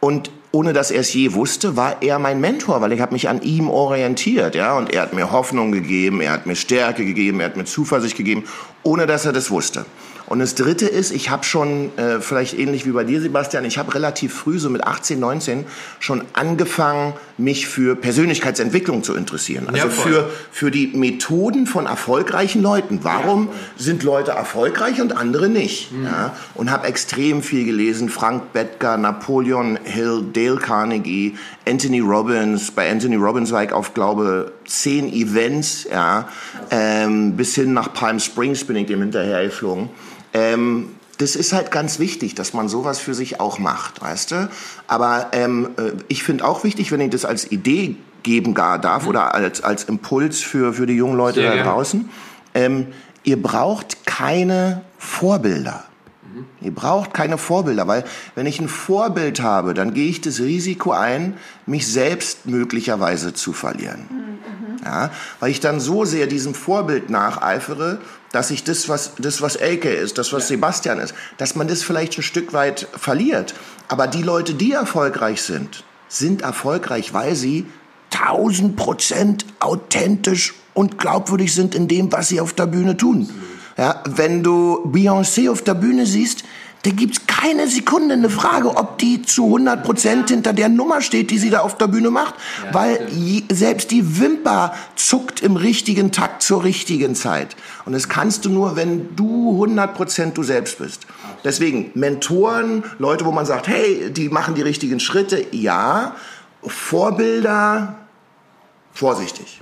[0.00, 3.28] und ohne dass er es je wusste, war er mein Mentor, weil ich habe mich
[3.28, 7.40] an ihm orientiert, ja, und er hat mir Hoffnung gegeben, er hat mir Stärke gegeben,
[7.40, 8.44] er hat mir Zuversicht gegeben,
[8.82, 9.84] ohne dass er das wusste.
[10.26, 13.78] Und das Dritte ist, ich habe schon, äh, vielleicht ähnlich wie bei dir, Sebastian, ich
[13.78, 15.64] habe relativ früh, so mit 18, 19,
[16.00, 19.66] schon angefangen, mich für Persönlichkeitsentwicklung zu interessieren.
[19.68, 23.00] Also ja, für, für die Methoden von erfolgreichen Leuten.
[23.02, 25.92] Warum ja, sind Leute erfolgreich und andere nicht?
[25.92, 26.04] Mhm.
[26.04, 26.36] Ja?
[26.54, 28.08] Und habe extrem viel gelesen.
[28.08, 31.36] Frank Bettger, Napoleon Hill, Dale Carnegie,
[31.68, 32.70] Anthony Robbins.
[32.70, 36.28] Bei Anthony Robbins war ich auf, glaube zehn Events, ja,
[36.70, 39.90] ähm, bis hin nach Palm Springs bin ich dem hinterher geflogen.
[40.36, 44.50] Ähm, das ist halt ganz wichtig, dass man sowas für sich auch macht, weißt du?
[44.86, 49.04] Aber ähm, äh, ich finde auch wichtig, wenn ich das als Idee geben gar darf
[49.04, 49.08] mhm.
[49.08, 52.10] oder als, als Impuls für, für die jungen Leute Sehr da draußen.
[52.54, 52.88] Ähm,
[53.24, 55.84] ihr braucht keine Vorbilder.
[56.22, 56.44] Mhm.
[56.60, 60.92] Ihr braucht keine Vorbilder, weil wenn ich ein Vorbild habe, dann gehe ich das Risiko
[60.92, 64.06] ein, mich selbst möglicherweise zu verlieren.
[64.10, 64.84] Mhm.
[64.84, 67.98] Ja, weil ich dann so sehr diesem Vorbild nacheifere
[68.36, 70.56] dass ich das, was, das, was Elke ist, das, was ja.
[70.56, 73.54] Sebastian ist, dass man das vielleicht ein Stück weit verliert.
[73.88, 77.64] Aber die Leute, die erfolgreich sind, sind erfolgreich, weil sie
[78.12, 83.30] 1000 Prozent authentisch und glaubwürdig sind in dem, was sie auf der Bühne tun.
[83.78, 86.44] Ja, wenn du Beyoncé auf der Bühne siehst,
[86.86, 91.32] da gibt's keine Sekunde eine Frage, ob die zu 100 Prozent hinter der Nummer steht,
[91.32, 95.56] die sie da auf der Bühne macht, ja, weil je, selbst die Wimper zuckt im
[95.56, 97.56] richtigen Takt zur richtigen Zeit.
[97.86, 101.08] Und das kannst du nur, wenn du 100 Prozent du selbst bist.
[101.42, 106.14] Deswegen Mentoren, Leute, wo man sagt, hey, die machen die richtigen Schritte, ja.
[106.62, 107.96] Vorbilder,
[108.92, 109.60] vorsichtig.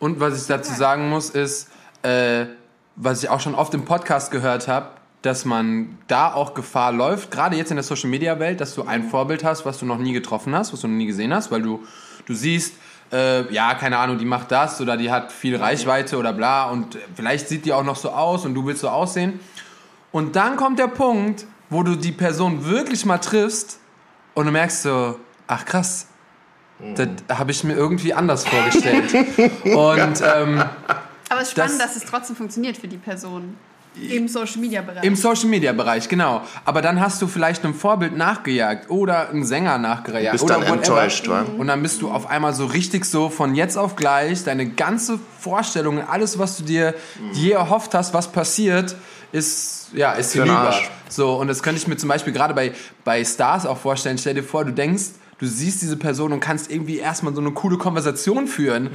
[0.00, 1.68] Und was ich dazu sagen muss, ist,
[2.02, 2.46] äh,
[2.96, 4.95] was ich auch schon oft im Podcast gehört habe,
[5.26, 8.84] dass man da auch Gefahr läuft, gerade jetzt in der Social Media Welt, dass du
[8.84, 11.50] ein Vorbild hast, was du noch nie getroffen hast, was du noch nie gesehen hast,
[11.50, 11.84] weil du,
[12.26, 12.74] du siehst,
[13.12, 16.96] äh, ja, keine Ahnung, die macht das oder die hat viel Reichweite oder bla und
[17.14, 19.40] vielleicht sieht die auch noch so aus und du willst so aussehen.
[20.12, 23.80] Und dann kommt der Punkt, wo du die Person wirklich mal triffst
[24.34, 26.08] und du merkst so, ach krass,
[26.94, 29.12] Das habe ich mir irgendwie anders vorgestellt.
[29.64, 30.62] Und ähm,
[31.28, 33.56] Aber es ist spannend, das, dass es trotzdem funktioniert für die Person.
[34.10, 35.04] Im Social Media Bereich.
[35.04, 36.42] Im Social Media Bereich, genau.
[36.64, 40.32] Aber dann hast du vielleicht einem Vorbild nachgejagt oder einen Sänger nachgejagt.
[40.32, 41.44] Bist oder dann enttäuscht, wa?
[41.56, 45.18] Und dann bist du auf einmal so richtig so von jetzt auf gleich, deine ganze
[45.40, 46.94] Vorstellung, alles, was du dir
[47.32, 48.96] je erhofft hast, was passiert,
[49.32, 50.74] ist, ja, ist hinüber.
[51.08, 52.72] So, und das könnte ich mir zum Beispiel gerade bei,
[53.04, 54.18] bei Stars auch vorstellen.
[54.18, 55.04] Stell dir vor, du denkst,
[55.38, 58.90] du siehst diese Person und kannst irgendwie erstmal so eine coole Konversation führen.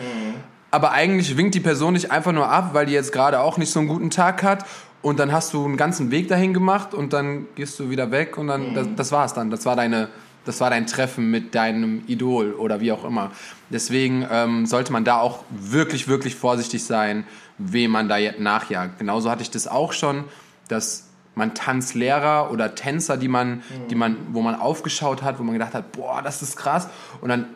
[0.70, 3.72] Aber eigentlich winkt die Person dich einfach nur ab, weil die jetzt gerade auch nicht
[3.72, 4.66] so einen guten Tag hat.
[5.02, 8.38] Und dann hast du einen ganzen Weg dahin gemacht und dann gehst du wieder weg
[8.38, 9.50] und dann, das, das war's dann.
[9.50, 10.10] Das war deine,
[10.46, 13.32] das war dein Treffen mit deinem Idol oder wie auch immer.
[13.70, 17.26] Deswegen ähm, sollte man da auch wirklich, wirklich vorsichtig sein,
[17.58, 19.00] wem man da jetzt nachjagt.
[19.00, 20.26] Genauso hatte ich das auch schon,
[20.68, 25.54] dass man Tanzlehrer oder Tänzer, die man, die man, wo man aufgeschaut hat, wo man
[25.54, 26.88] gedacht hat, boah, das ist krass.
[27.22, 27.48] Und dann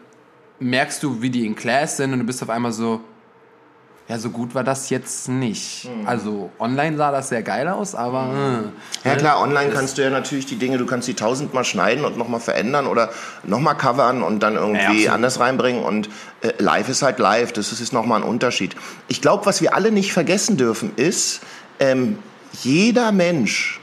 [0.60, 3.02] merkst du, wie die in Class sind und du bist auf einmal so,
[4.08, 5.90] ja, so gut war das jetzt nicht.
[6.06, 8.64] Also online sah das sehr geil aus, aber
[9.04, 12.06] äh, Ja klar, online kannst du ja natürlich die Dinge, du kannst die tausendmal schneiden
[12.06, 13.10] und nochmal verändern oder
[13.44, 15.10] nochmal covern und dann Ja, irgendwie absolut.
[15.10, 16.10] anders reinbringen und
[16.42, 18.76] äh, live ist halt live, das ist, ist nochmal ein Unterschied.
[19.08, 21.42] Ich glaube, was wir alle nicht vergessen dürfen ist,
[21.80, 22.20] ähm,
[22.62, 23.82] jeder Mensch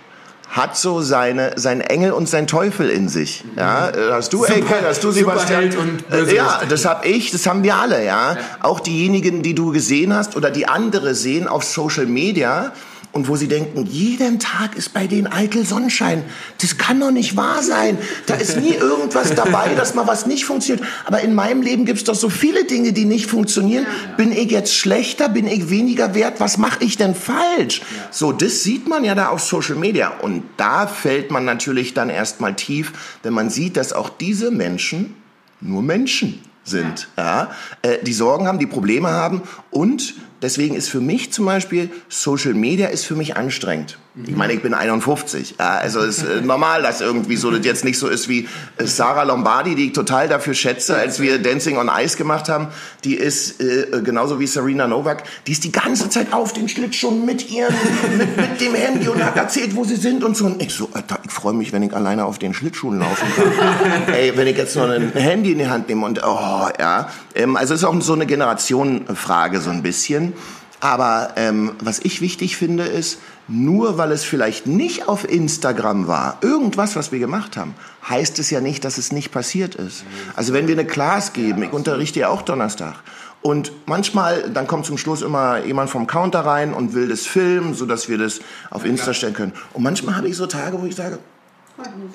[0.53, 3.43] hat so seine, sein Engel und sein Teufel in sich.
[3.57, 5.71] Ja, äh, hast du, Super- Elke, hast du, Sebastian?
[6.11, 8.37] Äh, ja, das hab ich, das haben wir alle, ja.
[8.61, 12.73] Auch diejenigen, die du gesehen hast oder die andere sehen auf Social Media
[13.13, 16.25] und wo sie denken, jeden Tag ist bei denen eitel Sonnenschein.
[16.63, 17.99] Das kann doch nicht wahr sein.
[18.27, 20.87] Da ist nie irgendwas dabei, dass mal was nicht funktioniert.
[21.05, 23.87] Aber in meinem Leben gibt's doch so viele Dinge, die nicht funktionieren.
[24.17, 25.29] Bin ich jetzt schlechter?
[25.29, 26.41] Bin ich weniger wert?
[26.41, 27.83] Was mache ich denn falsch?
[28.11, 30.09] So, das sieht man ja da auf Social Media.
[30.23, 35.17] Und da fällt man natürlich dann erstmal tief, wenn man sieht, dass auch diese Menschen
[35.61, 37.51] nur Menschen sind, ja.
[37.83, 42.55] Äh, die Sorgen haben, die Probleme haben und deswegen ist für mich zum Beispiel Social
[42.55, 43.99] Media ist für mich anstrengend.
[44.27, 47.83] Ich meine, ich bin 51, ja, also ist äh, normal, dass irgendwie so das jetzt
[47.83, 51.79] nicht so ist wie äh, Sarah Lombardi, die ich total dafür schätze, als wir Dancing
[51.79, 52.69] on Ice gemacht haben.
[53.05, 57.25] Die ist äh, genauso wie Serena Novak, die ist die ganze Zeit auf den Schlittschuhen
[57.25, 57.75] mit ihren,
[58.19, 60.45] mit, mit dem Handy und hat erzählt, wo sie sind und so.
[60.45, 64.15] Und ich so, Alter, freue mich, wenn ich alleine auf den Schlittschuhen laufen kann.
[64.15, 67.09] Ey, wenn ich jetzt noch ein Handy in die Hand nehme und, oh, ja.
[67.35, 70.35] Ähm, also es ist auch so eine Generationenfrage so ein bisschen.
[70.79, 76.39] Aber ähm, was ich wichtig finde, ist, nur weil es vielleicht nicht auf Instagram war,
[76.43, 77.75] irgendwas, was wir gemacht haben,
[78.09, 80.05] heißt es ja nicht, dass es nicht passiert ist.
[80.37, 82.95] Also wenn wir eine Class geben, ich unterrichte ja auch Donnerstag,
[83.43, 87.75] und manchmal, dann kommt zum Schluss immer jemand vom Counter rein und will das filmen,
[87.75, 89.53] sodass wir das auf Insta stellen können.
[89.73, 91.19] Und manchmal habe ich so Tage, wo ich sage,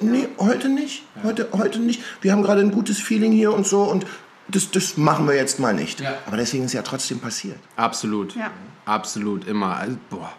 [0.01, 2.01] nee, heute nicht, heute, heute nicht.
[2.21, 4.05] Wir haben gerade ein gutes Feeling hier und so und
[4.47, 5.99] das, das machen wir jetzt mal nicht.
[5.99, 6.15] Ja.
[6.25, 7.57] Aber deswegen ist es ja trotzdem passiert.
[7.75, 8.35] absolut.
[8.35, 8.51] Ja.
[8.85, 9.75] Absolut, immer.
[9.75, 10.31] Also, boah.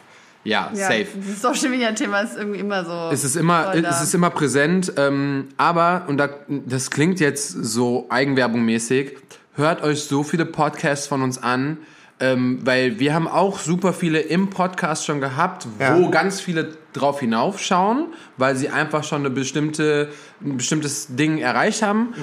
[0.42, 1.08] Ja, Ja, safe.
[1.14, 3.10] Das Social Media Thema ist irgendwie immer so.
[3.12, 8.06] Es ist immer, es ist immer präsent, ähm, aber, und da, das klingt jetzt so
[8.08, 9.18] eigenwerbungmäßig,
[9.54, 11.76] hört euch so viele Podcasts von uns an,
[12.20, 15.96] ähm, weil wir haben auch super viele im Podcast schon gehabt, Ja.
[15.98, 18.06] wo ganz viele drauf hinaufschauen,
[18.38, 20.08] weil sie einfach schon eine bestimmte,
[20.42, 22.14] ein bestimmtes Ding erreicht haben.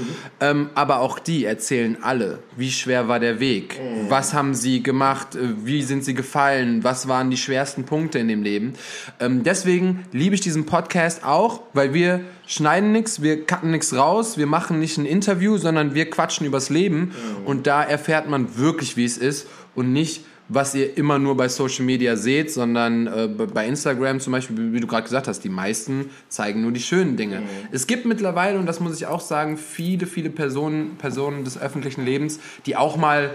[0.41, 3.79] Ähm, aber auch die erzählen alle, wie schwer war der Weg,
[4.09, 8.27] was haben sie gemacht, äh, wie sind sie gefallen, was waren die schwersten Punkte in
[8.27, 8.73] dem Leben.
[9.21, 14.37] Ähm, deswegen liebe ich diesen Podcast auch, weil wir schneiden nichts, wir cutten nichts raus,
[14.37, 17.11] wir machen nicht ein Interview, sondern wir quatschen übers Leben.
[17.45, 21.47] Und da erfährt man wirklich, wie es ist und nicht was ihr immer nur bei
[21.49, 25.49] Social Media seht, sondern äh, bei- Instagram zum Beispiel, wie- du gerade gesagt hast, die
[25.49, 27.41] meisten zeigen nur die schönen Dinge.
[27.71, 32.05] Es gibt mittlerweile, und das muss ich auch sagen, viele, viele Personen, Personen des öffentlichen
[32.05, 33.31] Lebens, die auch mal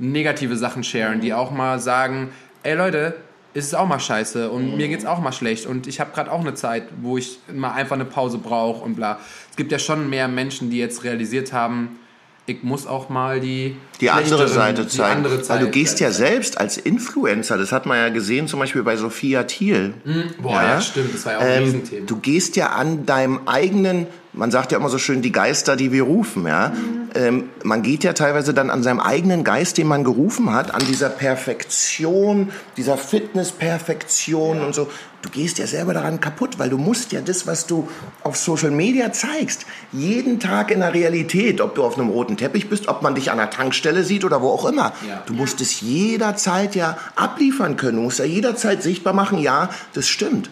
[0.00, 2.30] negative Sachen sharen, die auch mal sagen,
[2.64, 3.14] ey Leute,
[3.54, 6.30] es ist auch mal scheiße und mir geht's auch mal schlecht und ich habe gerade
[6.30, 9.20] auch eine Zeit, wo ich mal einfach eine Pause brauche und bla.
[9.50, 11.98] Es gibt ja schon mehr Menschen, die jetzt realisiert haben,
[12.48, 15.16] ich muss auch mal die Die andere Seite die zeigen.
[15.18, 18.60] andere Weil Seite du gehst ja selbst als Influencer, das hat man ja gesehen, zum
[18.60, 19.94] Beispiel bei Sophia Thiel.
[20.40, 22.06] Boah, ja, stimmt, das war ja auch ein Ähm, Riesenthema.
[22.06, 25.92] du gehst ja an deinem eigenen, man sagt ja immer so schön, die Geister, die
[25.92, 26.72] wir rufen, ja.
[27.14, 30.82] Ähm, man geht ja teilweise dann an seinem eigenen Geist, den man gerufen hat, an
[30.86, 34.88] dieser Perfektion, dieser Fitness-Perfektion und so.
[35.20, 37.88] Du gehst ja selber daran kaputt, weil du musst ja das, was du
[38.22, 42.68] auf Social Media zeigst, jeden Tag in der Realität, ob du auf einem roten Teppich
[42.68, 44.92] bist, ob man dich an der Tankstelle sieht oder wo auch immer.
[45.08, 45.22] Ja.
[45.26, 47.96] Du musst es jederzeit ja abliefern können.
[47.96, 50.50] Du musst ja jederzeit sichtbar machen, ja, das stimmt.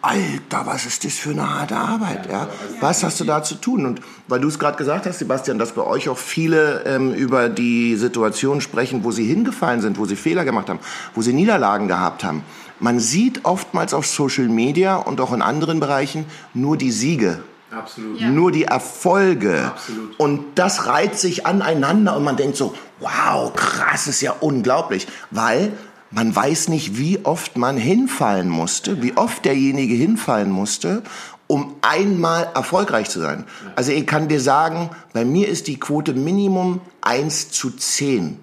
[0.00, 2.44] Alter, was ist das für eine harte Arbeit, ja?
[2.44, 2.48] ja?
[2.80, 3.84] Was hast du da zu tun?
[3.84, 7.48] Und weil du es gerade gesagt hast, Sebastian, dass bei euch auch viele ähm, über
[7.48, 10.78] die Situation sprechen, wo sie hingefallen sind, wo sie Fehler gemacht haben,
[11.14, 12.44] wo sie Niederlagen gehabt haben.
[12.80, 17.40] Man sieht oftmals auf Social Media und auch in anderen Bereichen nur die Siege.
[17.70, 18.20] Absolut.
[18.20, 18.28] Ja.
[18.28, 19.64] Nur die Erfolge.
[19.66, 20.18] Absolut.
[20.18, 25.06] Und das reiht sich aneinander und man denkt so, wow, krass, ist ja unglaublich.
[25.30, 25.72] Weil
[26.10, 31.02] man weiß nicht, wie oft man hinfallen musste, wie oft derjenige hinfallen musste,
[31.48, 33.44] um einmal erfolgreich zu sein.
[33.74, 38.38] Also ich kann dir sagen, bei mir ist die Quote Minimum 1 zu 10.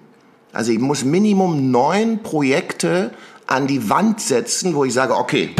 [0.52, 3.12] Also ich muss Minimum neun Projekte
[3.46, 5.54] an die Wand setzen, wo ich sage, okay,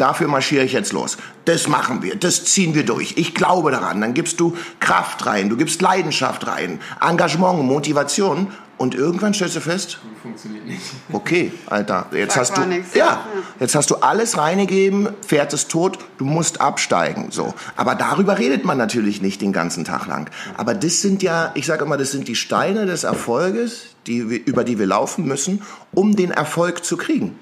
[0.00, 1.18] dafür marschiere ich jetzt los.
[1.44, 3.14] Das machen wir, das ziehen wir durch.
[3.16, 4.00] Ich glaube daran.
[4.00, 8.48] Dann gibst du Kraft rein, du gibst Leidenschaft rein, Engagement, Motivation
[8.80, 10.80] und irgendwann stellst du fest, funktioniert nicht.
[11.12, 12.94] Okay, Alter, jetzt Sag hast du nix.
[12.94, 13.26] ja,
[13.58, 17.52] jetzt hast du alles reingegeben, Pferd ist tot, du musst absteigen, so.
[17.76, 20.30] Aber darüber redet man natürlich nicht den ganzen Tag lang.
[20.56, 24.64] Aber das sind ja, ich sage immer, das sind die Steine des Erfolges, die, über
[24.64, 25.60] die wir laufen müssen,
[25.92, 27.38] um den Erfolg zu kriegen.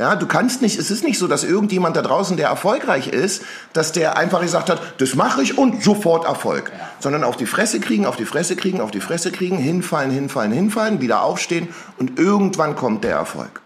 [0.00, 0.16] Ja.
[0.16, 3.42] Du kannst nicht, es ist nicht so, dass irgendjemand da draußen, der erfolgreich ist,
[3.74, 6.72] dass der einfach gesagt hat, das mache ich und sofort Erfolg.
[6.76, 6.88] Ja.
[7.00, 10.52] Sondern auf die Fresse kriegen, auf die Fresse kriegen, auf die Fresse kriegen, hinfallen, hinfallen,
[10.52, 13.60] hinfallen, wieder aufstehen und irgendwann kommt der Erfolg.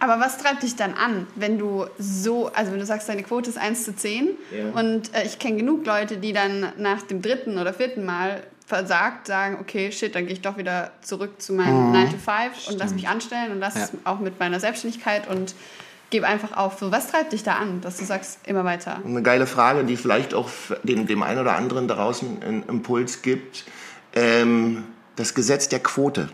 [0.00, 3.48] Aber was treibt dich dann an, wenn du so, also wenn du sagst, deine Quote
[3.48, 4.78] ist 1 zu 10 ja.
[4.78, 9.26] und äh, ich kenne genug Leute, die dann nach dem dritten oder vierten Mal versagt,
[9.26, 11.92] sagen, okay, shit, dann gehe ich doch wieder zurück zu meinem mhm.
[11.92, 13.84] 9 to 5 und lass mich anstellen und lass ja.
[13.84, 15.54] es auch mit meiner Selbstständigkeit und
[16.10, 16.78] gebe einfach auf.
[16.78, 19.00] So, was treibt dich da an, dass du sagst, immer weiter?
[19.04, 20.48] Eine geile Frage, die vielleicht auch
[20.82, 23.64] dem, dem einen oder anderen draußen einen Impuls gibt.
[24.14, 24.84] Ähm,
[25.16, 26.28] das Gesetz der Quote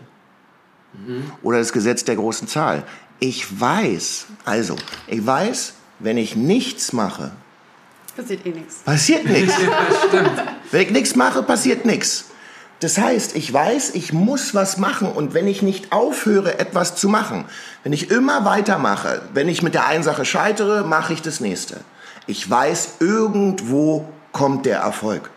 [0.93, 1.31] mhm.
[1.41, 2.83] oder das Gesetz der großen Zahl.
[3.19, 4.75] Ich weiß, also,
[5.07, 7.31] ich weiß, wenn ich nichts mache,
[8.21, 8.75] Passiert eh nichts.
[8.77, 9.53] Passiert nichts.
[10.71, 12.25] Wenn ich nichts mache, passiert nichts.
[12.79, 17.09] Das heißt, ich weiß, ich muss was machen und wenn ich nicht aufhöre, etwas zu
[17.09, 17.45] machen,
[17.83, 21.81] wenn ich immer weitermache, wenn ich mit der einen Sache scheitere, mache ich das nächste.
[22.25, 25.29] Ich weiß, irgendwo kommt der Erfolg.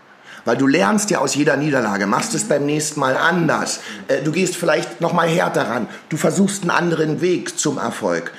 [0.46, 3.80] Weil du lernst ja aus jeder Niederlage, machst es beim nächsten Mal anders.
[4.08, 5.86] Äh, du gehst vielleicht noch mal härter ran.
[6.10, 8.32] Du versuchst einen anderen Weg zum Erfolg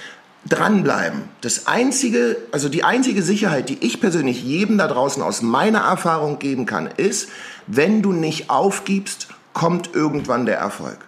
[0.47, 1.23] dranbleiben.
[1.41, 6.39] Das einzige, also die einzige Sicherheit, die ich persönlich jedem da draußen aus meiner Erfahrung
[6.39, 7.29] geben kann, ist,
[7.67, 10.99] wenn du nicht aufgibst, kommt irgendwann der Erfolg.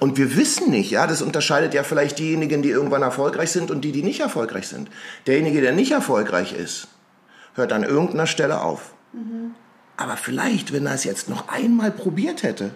[0.00, 3.82] Und wir wissen nicht, ja, das unterscheidet ja vielleicht diejenigen, die irgendwann erfolgreich sind und
[3.82, 4.90] die, die nicht erfolgreich sind.
[5.26, 6.88] Derjenige, der nicht erfolgreich ist,
[7.54, 8.94] hört an irgendeiner Stelle auf.
[9.12, 9.54] Mhm.
[9.96, 12.70] Aber vielleicht, wenn er es jetzt noch einmal probiert hätte,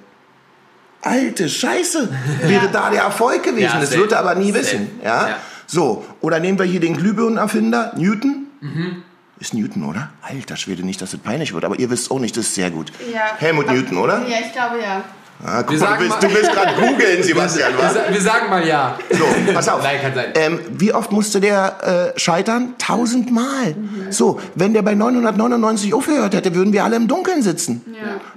[1.03, 2.09] alte Scheiße,
[2.43, 3.65] wäre da der Erfolg gewesen.
[3.75, 5.01] Ja, das wird er aber nie wissen.
[5.03, 5.29] Ja?
[5.29, 5.37] ja?
[5.67, 8.47] So, oder nehmen wir hier den Glühbirnenerfinder, Newton.
[8.61, 9.03] Mhm.
[9.39, 10.11] Ist Newton, oder?
[10.23, 12.71] Alter Schwede, nicht, dass es peinlich wird, aber ihr wisst auch nicht, das ist sehr
[12.71, 12.91] gut.
[13.13, 13.37] Ja.
[13.37, 14.27] Helmut Newton, oder?
[14.27, 15.05] Ja, ich glaube ja.
[15.45, 17.95] Ah, guck mal, du willst, du willst gerade googeln, Sebastian, was?
[17.95, 18.99] Wir, wir, sagen mal ja.
[19.11, 19.83] So, pass auf.
[19.83, 20.33] Nein, kann sein.
[20.35, 22.75] Ähm, wie oft musste der äh, scheitern?
[22.79, 23.75] Tausendmal.
[23.75, 24.13] Mhm.
[24.13, 27.85] So, wenn der bei 999 aufgehört hätte, würden wir alle im Dunkeln sitzen.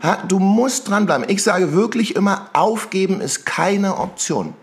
[0.03, 0.09] Ja.
[0.09, 1.25] Ha, du musst dranbleiben.
[1.29, 4.53] Ich sage wirklich immer, aufgeben ist keine Option.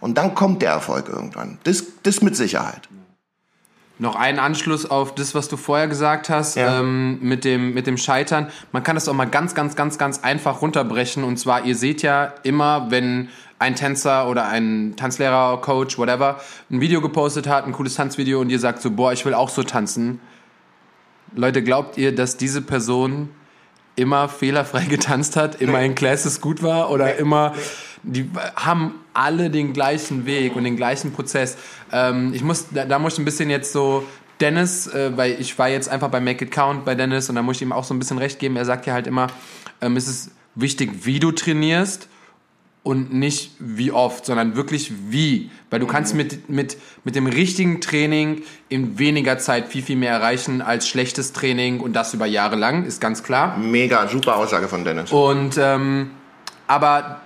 [0.00, 1.58] Und dann kommt der Erfolg irgendwann.
[1.64, 2.88] Das, das mit Sicherheit.
[4.00, 6.80] Noch einen Anschluss auf das, was du vorher gesagt hast, ja.
[6.80, 8.48] ähm, mit, dem, mit dem Scheitern.
[8.70, 11.24] Man kann das auch mal ganz, ganz, ganz, ganz einfach runterbrechen.
[11.24, 16.80] Und zwar, ihr seht ja immer, wenn ein Tänzer oder ein Tanzlehrer, Coach, whatever, ein
[16.80, 19.64] Video gepostet hat, ein cooles Tanzvideo und ihr sagt so, boah, ich will auch so
[19.64, 20.20] tanzen.
[21.34, 23.30] Leute, glaubt ihr, dass diese Person
[23.96, 27.52] immer fehlerfrei getanzt hat, immer in Classes gut war oder immer
[28.02, 31.58] die haben alle den gleichen Weg und den gleichen Prozess.
[31.92, 34.04] Ähm, ich muss, da, da muss ich ein bisschen jetzt so
[34.40, 37.42] Dennis, äh, weil ich war jetzt einfach bei Make It Count bei Dennis und da
[37.42, 38.56] muss ich ihm auch so ein bisschen recht geben.
[38.56, 39.26] Er sagt ja halt immer,
[39.80, 42.08] ähm, es ist wichtig, wie du trainierst
[42.84, 45.50] und nicht wie oft, sondern wirklich wie.
[45.68, 50.12] Weil du kannst mit, mit, mit dem richtigen Training in weniger Zeit viel, viel mehr
[50.12, 53.58] erreichen als schlechtes Training und das über Jahre lang, ist ganz klar.
[53.58, 55.10] Mega, super Aussage von Dennis.
[55.10, 56.12] Und, ähm,
[56.68, 57.20] aber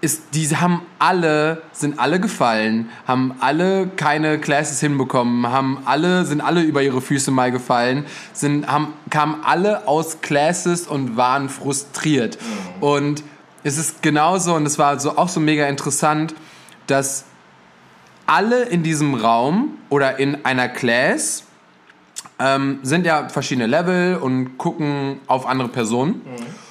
[0.00, 6.40] ist, die haben alle, sind alle gefallen, haben alle keine Classes hinbekommen, haben alle, sind
[6.40, 12.38] alle über ihre Füße mal gefallen, sind, haben, kamen alle aus Classes und waren frustriert.
[12.40, 12.82] Mhm.
[12.82, 13.24] Und
[13.62, 16.34] es ist genauso, und es war so, auch so mega interessant,
[16.86, 17.24] dass
[18.26, 21.44] alle in diesem Raum oder in einer Class
[22.38, 26.22] ähm, sind ja verschiedene Level und gucken auf andere Personen.
[26.24, 26.69] Mhm.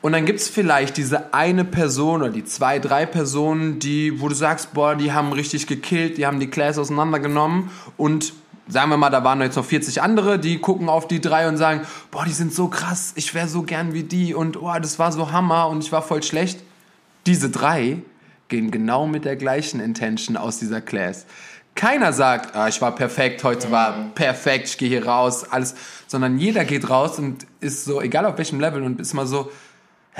[0.00, 4.28] Und dann gibt es vielleicht diese eine Person oder die zwei, drei Personen, die, wo
[4.28, 8.32] du sagst, boah, die haben richtig gekillt, die haben die Class auseinandergenommen und
[8.68, 11.56] sagen wir mal, da waren jetzt noch 40 andere, die gucken auf die drei und
[11.56, 11.80] sagen,
[12.10, 15.10] boah, die sind so krass, ich wäre so gern wie die und oh, das war
[15.10, 16.60] so Hammer und ich war voll schlecht.
[17.26, 17.98] Diese drei
[18.48, 21.26] gehen genau mit der gleichen Intention aus dieser Class.
[21.74, 25.74] Keiner sagt, ah, ich war perfekt, heute war perfekt, ich gehe hier raus, alles,
[26.06, 29.50] sondern jeder geht raus und ist so, egal auf welchem Level und ist mal so,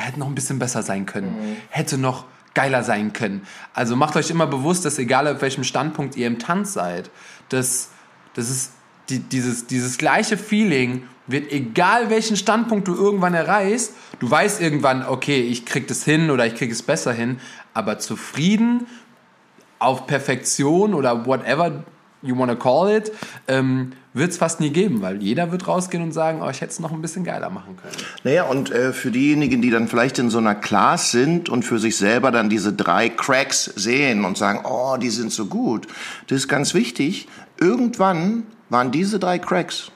[0.03, 1.57] hätte noch ein bisschen besser sein können, mhm.
[1.70, 2.24] hätte noch
[2.55, 3.42] geiler sein können.
[3.74, 7.11] Also macht euch immer bewusst, dass egal auf welchem Standpunkt ihr im Tanz seid,
[7.49, 7.90] dass
[8.34, 8.72] das ist
[9.09, 15.07] die, dieses, dieses gleiche Feeling wird, egal welchen Standpunkt du irgendwann erreichst, du weißt irgendwann,
[15.07, 17.40] okay, ich krieg das hin oder ich krieg es besser hin,
[17.74, 18.86] aber zufrieden
[19.78, 21.84] auf Perfektion oder whatever
[22.23, 23.12] you wanna call it,
[23.47, 26.73] ähm, wird es fast nie geben, weil jeder wird rausgehen und sagen, oh, ich hätte
[26.73, 27.95] es noch ein bisschen geiler machen können.
[28.25, 31.79] Naja, und äh, für diejenigen, die dann vielleicht in so einer Class sind und für
[31.79, 35.87] sich selber dann diese drei Cracks sehen und sagen, oh, die sind so gut,
[36.27, 37.29] das ist ganz wichtig.
[37.61, 39.93] Irgendwann waren diese drei Cracks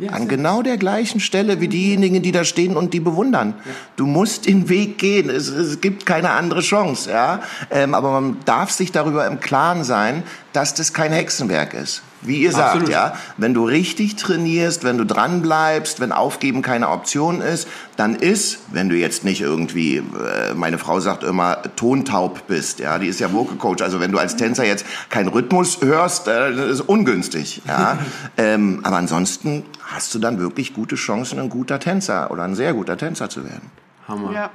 [0.00, 3.54] ja, an genau der gleichen Stelle wie diejenigen, die da stehen und die bewundern.
[3.58, 3.72] Ja.
[3.96, 5.28] Du musst den Weg gehen.
[5.28, 7.10] Es, es gibt keine andere Chance.
[7.10, 7.42] Ja?
[7.70, 12.02] Ähm, aber man darf sich darüber im Klaren sein, dass das kein Hexenwerk ist.
[12.22, 16.90] Wie ihr sagt, ja, wenn du richtig trainierst, wenn du dran bleibst, wenn Aufgeben keine
[16.90, 22.46] Option ist, dann ist, wenn du jetzt nicht irgendwie, äh, meine Frau sagt immer, tontaub
[22.46, 25.80] bist, ja, die ist ja Vocal Coach, also wenn du als Tänzer jetzt keinen Rhythmus
[25.80, 27.98] hörst, äh, das ist ungünstig, ja.
[28.36, 32.74] ähm, aber ansonsten hast du dann wirklich gute Chancen, ein guter Tänzer oder ein sehr
[32.74, 33.70] guter Tänzer zu werden.
[34.06, 34.32] Hammer.
[34.32, 34.50] Ja.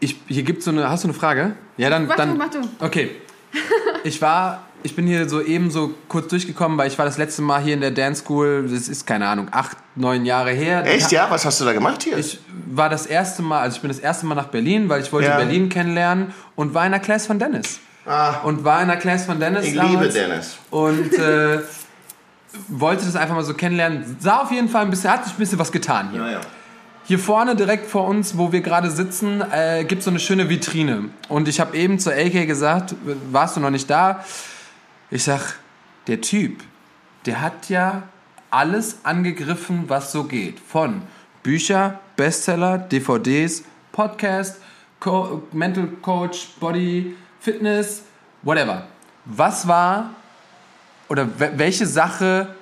[0.00, 1.52] Ich, hier gibt's so eine, hast du eine Frage?
[1.76, 2.30] Ja, dann, mach dann.
[2.30, 2.60] Du, mach du.
[2.80, 3.10] Okay.
[4.04, 7.42] Ich war ich bin hier so eben so kurz durchgekommen, weil ich war das letzte
[7.42, 10.84] Mal hier in der Dance School, das ist keine Ahnung, acht, neun Jahre her.
[10.86, 11.26] Echt, ja?
[11.30, 12.16] Was hast du da gemacht hier?
[12.16, 15.12] Ich war das erste Mal, also ich bin das erste Mal nach Berlin, weil ich
[15.12, 15.36] wollte ja.
[15.36, 17.80] Berlin kennenlernen und war in der Class von Dennis.
[18.06, 18.40] Ah.
[18.44, 20.56] Und war in der Class von Dennis Ich liebe Dennis.
[20.70, 21.58] Und äh,
[22.68, 24.16] wollte das einfach mal so kennenlernen.
[24.20, 26.20] Sah auf jeden Fall ein bisschen, hat sich ein bisschen was getan hier.
[26.20, 26.40] Ja,
[27.08, 30.50] hier vorne direkt vor uns, wo wir gerade sitzen, äh, gibt es so eine schöne
[30.50, 31.08] Vitrine.
[31.30, 32.94] Und ich habe eben zur AK gesagt,
[33.32, 34.22] warst du noch nicht da?
[35.10, 35.58] Ich sag,
[36.06, 36.62] der Typ,
[37.24, 38.02] der hat ja
[38.50, 40.60] alles angegriffen, was so geht.
[40.60, 41.00] Von
[41.42, 44.60] Bücher, Bestseller, DVDs, Podcast,
[45.00, 48.02] Co Mental Coach, Body, Fitness,
[48.42, 48.86] whatever.
[49.24, 50.10] Was war
[51.08, 52.54] oder welche Sache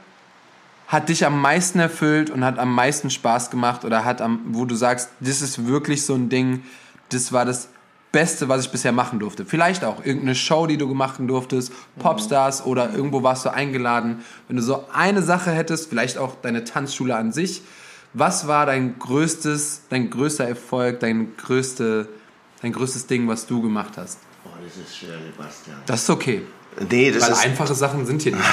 [0.86, 4.64] hat dich am meisten erfüllt und hat am meisten Spaß gemacht oder hat am, wo
[4.64, 6.62] du sagst, das ist wirklich so ein Ding,
[7.08, 7.68] das war das
[8.12, 9.44] Beste, was ich bisher machen durfte.
[9.44, 12.70] Vielleicht auch irgendeine Show, die du gemacht durftest, Popstars mhm.
[12.70, 14.24] oder irgendwo warst du eingeladen.
[14.48, 17.62] Wenn du so eine Sache hättest, vielleicht auch deine Tanzschule an sich,
[18.14, 22.08] was war dein größtes, dein größter Erfolg, dein, größte,
[22.62, 24.18] dein größtes Ding, was du gemacht hast?
[24.44, 25.76] Oh, das ist schwer, Sebastian.
[25.84, 26.42] Das ist okay.
[26.88, 28.44] Nee, das Weil ist einfache Sachen sind hier nicht.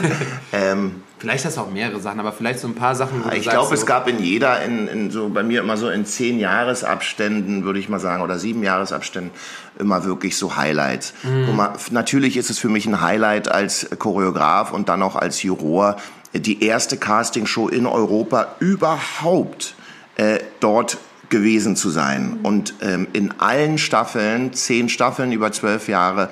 [0.52, 3.24] ähm, vielleicht hast du auch mehrere Sachen, aber vielleicht so ein paar Sachen.
[3.24, 5.88] Wo ich glaube, so es gab in jeder, in, in, so bei mir immer so
[5.88, 9.32] in zehn Jahresabständen, würde ich mal sagen, oder sieben Jahresabständen,
[9.78, 11.14] immer wirklich so Highlights.
[11.22, 11.56] Mhm.
[11.56, 15.96] Man, natürlich ist es für mich ein Highlight als Choreograf und dann auch als Juror,
[16.34, 19.74] die erste Castingshow in Europa überhaupt
[20.16, 20.98] äh, dort
[21.28, 22.38] gewesen zu sein.
[22.42, 26.30] Und ähm, in allen Staffeln, zehn Staffeln über zwölf Jahre,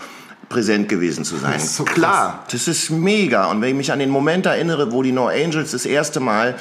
[0.54, 1.54] präsent gewesen zu sein.
[1.54, 3.46] Das so Klar, das ist mega.
[3.50, 6.54] Und wenn ich mich an den Moment erinnere, wo die No Angels das erste Mal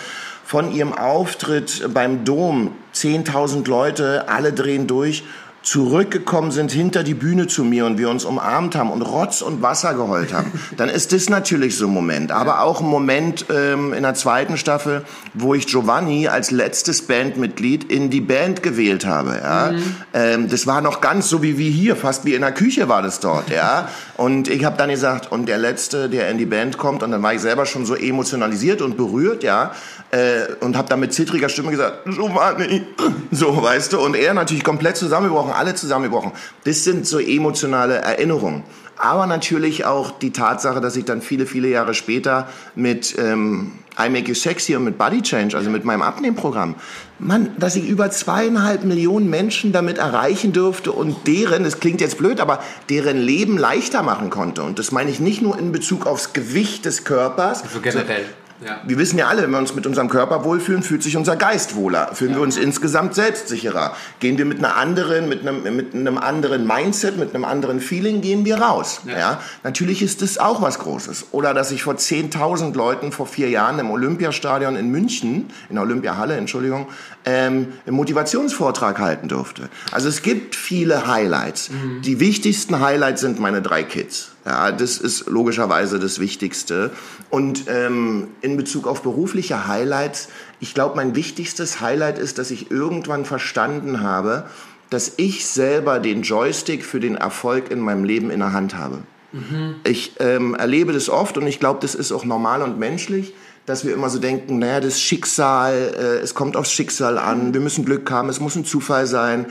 [0.44, 5.24] von ihrem Auftritt beim Dom, 10.000 Leute, alle drehen durch
[5.64, 9.62] zurückgekommen sind hinter die Bühne zu mir und wir uns umarmt haben und Rotz und
[9.62, 12.32] Wasser geheult haben, dann ist das natürlich so ein Moment.
[12.32, 15.04] Aber auch ein Moment ähm, in der zweiten Staffel,
[15.34, 19.40] wo ich Giovanni als letztes Bandmitglied in die Band gewählt habe.
[19.42, 19.72] Ja?
[19.72, 19.96] Mhm.
[20.14, 23.02] Ähm, das war noch ganz so wie wir hier, fast wie in der Küche war
[23.02, 23.50] das dort.
[23.50, 23.88] Ja?
[24.18, 27.24] Und ich habe dann gesagt, und der Letzte, der in die Band kommt, und dann
[27.24, 29.72] war ich selber schon so emotionalisiert und berührt, ja,
[30.12, 32.86] äh, und habe dann mit zittriger Stimme gesagt, Giovanni,
[33.32, 36.32] so, weißt du, und er natürlich komplett zusammengebrochen, alle zusammengebrochen.
[36.66, 38.64] Das sind so emotionale Erinnerungen.
[38.98, 44.10] Aber natürlich auch die Tatsache, dass ich dann viele, viele Jahre später mit ähm, I
[44.10, 46.76] Make You Sexy und mit Body Change, also mit meinem Abnehmprogramm,
[47.20, 52.18] man, dass ich über zweieinhalb Millionen Menschen damit erreichen dürfte und deren, das klingt jetzt
[52.18, 54.64] blöd, aber deren Leben leichter machen konnte.
[54.64, 57.64] Und das meine ich nicht nur in Bezug aufs Gewicht des Körpers.
[57.64, 58.26] Also generell.
[58.66, 58.82] Ja.
[58.86, 61.76] Wir wissen ja alle, wenn wir uns mit unserem Körper wohlfühlen, fühlt sich unser Geist
[61.76, 62.38] wohler, fühlen ja.
[62.38, 63.96] wir uns insgesamt selbstsicherer.
[64.20, 68.22] Gehen wir mit einer anderen, mit einem, mit einem anderen Mindset, mit einem anderen Feeling,
[68.22, 69.02] gehen wir raus.
[69.06, 69.18] Ja.
[69.18, 69.42] ja?
[69.64, 71.28] Natürlich ist das auch was Großes.
[71.32, 75.84] Oder dass ich vor 10.000 Leuten vor vier Jahren im Olympiastadion in München, in der
[75.84, 76.88] Olympiahalle, Entschuldigung,
[77.26, 79.70] ähm, einen Motivationsvortrag halten durfte.
[79.92, 81.70] Also es gibt viele Highlights.
[81.70, 82.02] Mhm.
[82.02, 84.33] Die wichtigsten Highlights sind meine drei Kids.
[84.46, 86.92] Ja, das ist logischerweise das Wichtigste.
[87.30, 90.28] Und ähm, in Bezug auf berufliche Highlights,
[90.60, 94.50] ich glaube, mein wichtigstes Highlight ist, dass ich irgendwann verstanden habe,
[94.90, 99.00] dass ich selber den Joystick für den Erfolg in meinem Leben in der Hand habe.
[99.32, 99.76] Mhm.
[99.86, 103.34] Ich ähm, erlebe das oft und ich glaube, das ist auch normal und menschlich,
[103.66, 107.62] dass wir immer so denken, naja, das Schicksal, äh, es kommt aufs Schicksal an, wir
[107.62, 109.48] müssen Glück haben, es muss ein Zufall sein.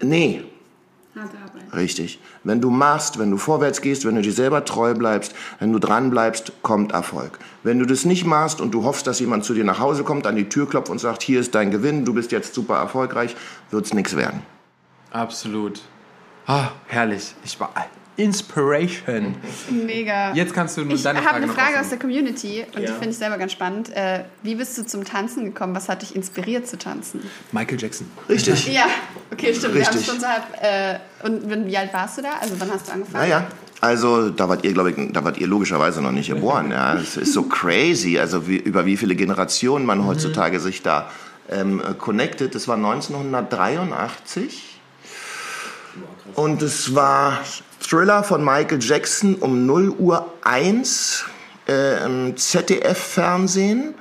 [0.00, 0.44] Nee.
[1.74, 2.20] Richtig.
[2.46, 5.80] Wenn du machst, wenn du vorwärts gehst, wenn du dir selber treu bleibst, wenn du
[5.80, 7.40] dran bleibst, kommt Erfolg.
[7.64, 10.28] Wenn du das nicht machst und du hoffst, dass jemand zu dir nach Hause kommt,
[10.28, 13.34] an die Tür klopft und sagt, hier ist dein Gewinn, du bist jetzt super erfolgreich,
[13.72, 14.42] wird es nichts werden.
[15.10, 15.80] Absolut.
[16.46, 17.34] Ah, herrlich.
[17.44, 17.70] Ich war
[18.16, 19.34] Inspiration.
[19.70, 20.32] Mega.
[20.32, 22.82] Jetzt kannst du nur ich deine Frage Ich habe eine Frage aus der Community und
[22.82, 22.88] ja.
[22.88, 23.94] die finde ich selber ganz spannend.
[23.94, 25.74] Äh, wie bist du zum Tanzen gekommen?
[25.74, 27.20] Was hat dich inspiriert zu tanzen?
[27.52, 28.06] Michael Jackson.
[28.28, 28.72] Richtig.
[28.72, 28.86] Ja,
[29.32, 29.74] okay, stimmt.
[29.74, 29.96] Richtig.
[29.96, 32.30] Wir schon so halb, äh, und wie alt warst du da?
[32.40, 33.24] Also wann hast du angefangen?
[33.24, 33.46] Naja.
[33.80, 36.70] Also da wart ihr, glaube ich, da wart ihr logischerweise noch nicht geboren.
[36.70, 40.06] Ja, es ist so crazy, also wie, über wie viele Generationen man mhm.
[40.06, 41.10] heutzutage sich da
[41.50, 42.54] ähm, connected.
[42.54, 44.75] Das war 1983
[46.34, 47.40] und es war
[47.80, 51.24] Thriller von Michael Jackson um 0 Uhr 1
[51.68, 53.94] äh, im ZDF-Fernsehen.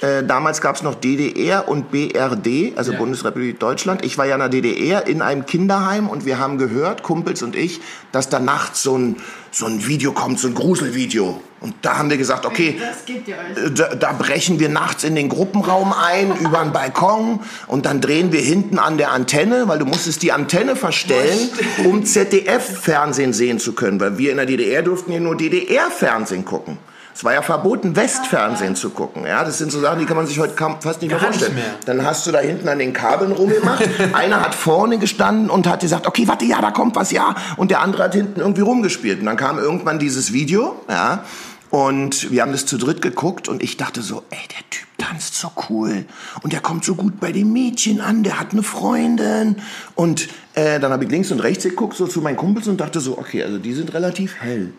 [0.00, 2.98] Äh, damals gab es noch DDR und BRD, also ja.
[2.98, 4.04] Bundesrepublik Deutschland.
[4.04, 7.56] Ich war ja in der DDR in einem Kinderheim und wir haben gehört, Kumpels und
[7.56, 7.80] ich,
[8.12, 9.16] dass da nachts so ein,
[9.50, 11.42] so ein Video kommt, so ein Gruselvideo.
[11.60, 15.92] Und da haben wir gesagt, okay, äh, da, da, brechen wir nachts in den Gruppenraum
[15.92, 20.22] ein, über den Balkon und dann drehen wir hinten an der Antenne, weil du musstest
[20.22, 21.48] die Antenne verstellen,
[21.84, 26.78] um ZDF-Fernsehen sehen zu können, weil wir in der DDR durften ja nur DDR-Fernsehen gucken.
[27.18, 29.26] Es war ja verboten, Westfernsehen zu gucken.
[29.26, 31.52] Ja, das sind so Sachen, die kann man sich heute fast nicht mehr vorstellen.
[31.52, 31.74] Nicht mehr.
[31.84, 33.82] Dann hast du da hinten an den Kabeln rumgemacht.
[34.12, 37.34] Einer hat vorne gestanden und hat gesagt, okay, warte, ja, da kommt was, ja.
[37.56, 39.18] Und der andere hat hinten irgendwie rumgespielt.
[39.18, 41.24] Und dann kam irgendwann dieses Video, ja.
[41.70, 45.34] Und wir haben das zu dritt geguckt und ich dachte so, ey, der Typ tanzt
[45.34, 46.04] so cool
[46.44, 49.56] und der kommt so gut bei den Mädchen an, der hat eine Freundin.
[49.96, 53.00] Und äh, dann habe ich links und rechts geguckt, so zu meinen Kumpels und dachte
[53.00, 54.72] so, okay, also die sind relativ hell.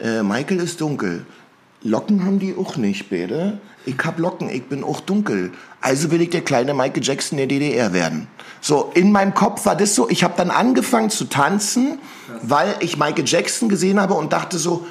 [0.00, 1.26] Äh, Michael ist dunkel.
[1.84, 3.58] Locken haben die auch nicht, beide.
[3.84, 5.52] Ich hab Locken, ich bin auch dunkel.
[5.82, 8.26] Also will ich der kleine Michael Jackson der DDR werden.
[8.62, 11.98] So, in meinem Kopf war das so, ich habe dann angefangen zu tanzen,
[12.42, 14.86] weil ich Michael Jackson gesehen habe und dachte so,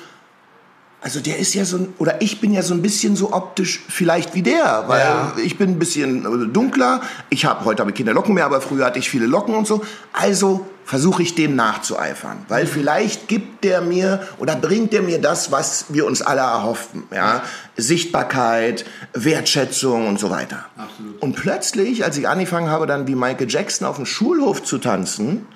[1.01, 3.81] also der ist ja so ein, oder ich bin ja so ein bisschen so optisch
[3.89, 5.33] vielleicht wie der, weil ja.
[5.43, 7.01] ich bin ein bisschen dunkler.
[7.29, 9.67] Ich habe heute habe ich keine Locken mehr, aber früher hatte ich viele Locken und
[9.67, 9.83] so.
[10.13, 15.51] Also versuche ich dem nachzueifern, weil vielleicht gibt der mir oder bringt der mir das,
[15.51, 17.43] was wir uns alle erhoffen, ja,
[17.77, 20.65] Sichtbarkeit, Wertschätzung und so weiter.
[20.77, 21.21] Absolut.
[21.21, 25.47] Und plötzlich, als ich angefangen habe, dann wie Michael Jackson auf dem Schulhof zu tanzen,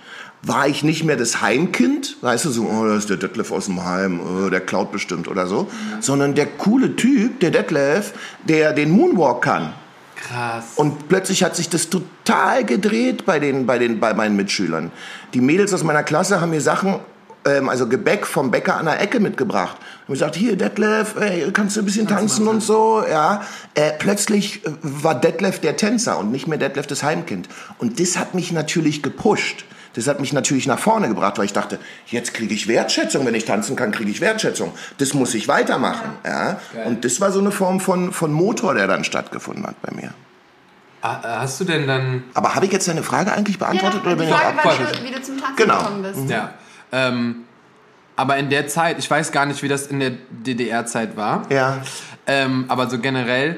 [0.44, 3.66] war ich nicht mehr das Heimkind, weißt du, so, oh, das ist der Detlef aus
[3.66, 6.02] dem Heim, oh, der klaut bestimmt oder so, ja.
[6.02, 8.14] sondern der coole Typ, der Detlef,
[8.48, 9.74] der den Moonwalk kann.
[10.28, 10.66] Krass.
[10.76, 14.92] Und plötzlich hat sich das total gedreht bei, den, bei, den, bei meinen Mitschülern.
[15.34, 17.00] Die Mädels aus meiner Klasse haben mir Sachen,
[17.46, 19.78] ähm, also Gebäck vom Bäcker an der Ecke mitgebracht.
[20.08, 23.44] Und gesagt, hier Detlef, ey, kannst du ein bisschen kannst tanzen und so, ja.
[23.74, 27.48] Äh, plötzlich äh, war Detlef der Tänzer und nicht mehr Detlef das Heimkind.
[27.78, 29.66] Und das hat mich natürlich gepusht.
[29.98, 33.26] Das hat mich natürlich nach vorne gebracht, weil ich dachte, jetzt kriege ich Wertschätzung.
[33.26, 34.72] Wenn ich tanzen kann, kriege ich Wertschätzung.
[35.00, 36.12] Das muss ich weitermachen.
[36.24, 36.60] Ja.
[36.76, 36.84] ja.
[36.86, 40.14] Und das war so eine Form von, von Motor, der dann stattgefunden hat bei mir.
[41.02, 42.26] Ah, äh, hast du denn dann.
[42.36, 45.12] Aber habe ich jetzt deine Frage eigentlich beantwortet ja, oder bin ich Frage war, wie
[45.12, 45.80] du zum Tanzen genau.
[45.80, 46.20] gekommen bist.
[46.20, 46.30] Mhm.
[46.30, 46.54] Ja.
[46.92, 47.36] Ähm,
[48.16, 51.52] aber in der Zeit, ich weiß gar nicht, wie das in der DDR-Zeit war.
[51.52, 51.82] Ja.
[52.28, 53.58] Ähm, aber so generell,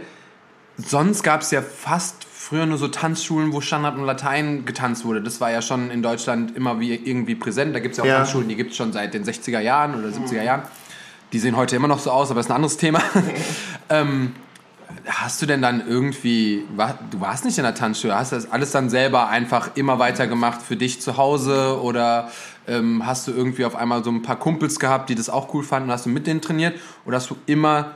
[0.78, 5.22] sonst gab es ja fast früher nur so Tanzschulen, wo Standard und Latein getanzt wurde.
[5.22, 7.76] Das war ja schon in Deutschland immer wie irgendwie präsent.
[7.76, 8.16] Da gibt es ja auch ja.
[8.20, 10.62] Tanzschulen, die gibt es schon seit den 60er Jahren oder 70er Jahren.
[11.34, 13.02] Die sehen heute immer noch so aus, aber ist ein anderes Thema.
[13.90, 14.32] ähm,
[15.06, 16.64] hast du denn dann irgendwie,
[17.12, 20.26] du warst nicht in der Tanzschule, hast du das alles dann selber einfach immer weiter
[20.26, 22.32] gemacht für dich zu Hause oder
[22.68, 25.64] ähm, hast du irgendwie auf einmal so ein paar Kumpels gehabt, die das auch cool
[25.64, 27.92] fanden und hast du mit denen trainiert oder hast du immer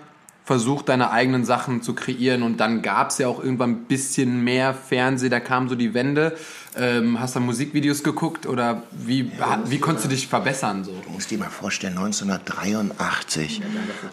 [0.45, 4.43] versucht, deine eigenen Sachen zu kreieren und dann gab es ja auch irgendwann ein bisschen
[4.43, 6.35] mehr Fernseh, da kam so die Wende.
[6.75, 10.83] Ähm, hast du Musikvideos geguckt oder wie, ja, wie konntest du dich verbessern?
[10.83, 10.91] So?
[11.03, 13.61] Du musst dir mal vorstellen, 1983,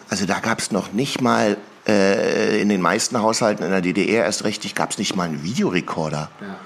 [0.09, 1.57] also da gab es noch nicht mal
[1.87, 5.43] äh, in den meisten Haushalten in der DDR erst richtig, gab es nicht mal einen
[5.43, 6.29] Videorekorder.
[6.39, 6.57] Ja.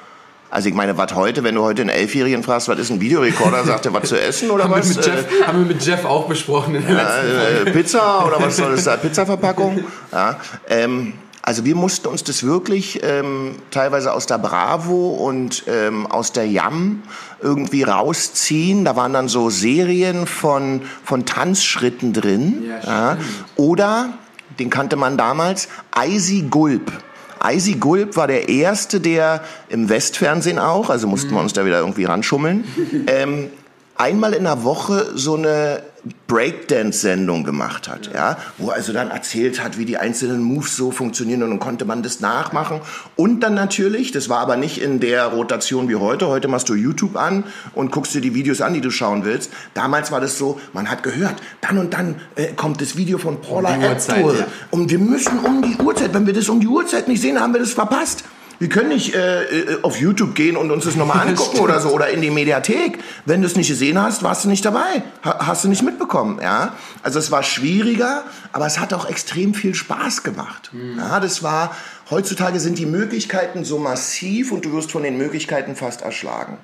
[0.56, 3.64] Also ich meine, was heute, wenn du heute einen Elfjährigen fragst, was ist ein Videorekorder,
[3.66, 4.88] sagt er, was zu essen oder haben was?
[4.88, 8.26] Wir mit Jeff, äh, haben wir mit Jeff auch besprochen in der letzten äh, Pizza
[8.26, 8.98] oder was soll das sein?
[9.02, 9.84] Pizzaverpackung?
[10.14, 10.40] Ja,
[10.70, 16.32] ähm, Also wir mussten uns das wirklich ähm, teilweise aus der Bravo und ähm, aus
[16.32, 17.04] der Jam
[17.42, 18.86] irgendwie rausziehen.
[18.86, 22.64] Da waren dann so Serien von, von Tanzschritten drin.
[22.66, 23.18] Ja, ja.
[23.58, 24.14] Oder,
[24.58, 26.94] den kannte man damals, Eisi Gulp.
[27.40, 31.80] Eisi Gulp war der erste, der im Westfernsehen auch, also mussten wir uns da wieder
[31.80, 32.66] irgendwie ranschummeln,
[33.08, 33.50] ähm,
[33.96, 35.82] einmal in der Woche so eine
[36.28, 40.92] Breakdance-Sendung gemacht hat, ja, wo er also dann erzählt hat, wie die einzelnen Moves so
[40.92, 42.82] funktionieren und dann konnte man das nachmachen.
[43.16, 46.76] Und dann natürlich, das war aber nicht in der Rotation wie heute, heute machst du
[46.76, 47.44] YouTube an
[47.74, 49.52] und guckst dir die Videos an, die du schauen willst.
[49.74, 53.42] Damals war das so, man hat gehört, dann und dann äh, kommt das Video von
[53.42, 54.48] Paula Abdul ja.
[54.72, 57.54] und wir müssen um die Uhrzeit, wenn wir das um die Uhrzeit nicht sehen, haben
[57.54, 58.24] wir das verpasst.
[58.60, 61.90] Wir können nicht äh, äh, auf YouTube gehen und uns das nochmal angucken oder so
[61.90, 63.00] oder in die Mediathek.
[63.26, 66.40] Wenn du es nicht gesehen hast, warst du nicht dabei, ha hast du nicht mitbekommen.
[66.42, 70.72] Ja, also es war schwieriger, aber es hat auch extrem viel Spaß gemacht.
[70.74, 70.98] Mhm.
[70.98, 71.76] Ja, das war
[72.10, 76.58] heutzutage sind die Möglichkeiten so massiv und du wirst von den Möglichkeiten fast erschlagen.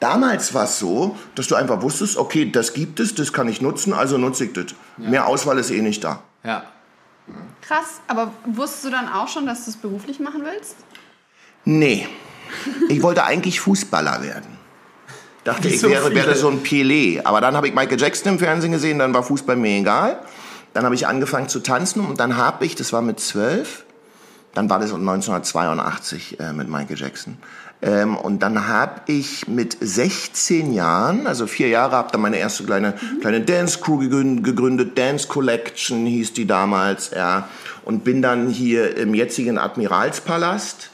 [0.00, 3.62] Damals war es so, dass du einfach wusstest, okay, das gibt es, das kann ich
[3.62, 4.66] nutzen, also nutze ich das.
[4.98, 5.08] Ja.
[5.08, 6.22] Mehr Auswahl ist eh nicht da.
[6.44, 6.64] Ja.
[7.62, 10.76] Krass, aber wusstest du dann auch schon, dass du es beruflich machen willst?
[11.66, 12.06] Nee.
[12.88, 14.56] Ich wollte eigentlich Fußballer werden.
[15.44, 17.20] Dachte, ich wäre, wäre so ein Pelé.
[17.24, 20.20] Aber dann habe ich Michael Jackson im Fernsehen gesehen, dann war Fußball mir egal.
[20.72, 23.84] Dann habe ich angefangen zu tanzen und dann habe ich, das war mit zwölf,
[24.54, 27.38] dann war das 1982 äh, mit Michael Jackson.
[27.82, 32.64] Ähm, und dann habe ich mit 16 Jahren, also vier Jahre, habe dann meine erste
[32.64, 33.20] kleine, mhm.
[33.20, 37.48] kleine Dance Crew gegründet, Dance Collection hieß die damals, ja.
[37.84, 40.90] Und bin dann hier im jetzigen Admiralspalast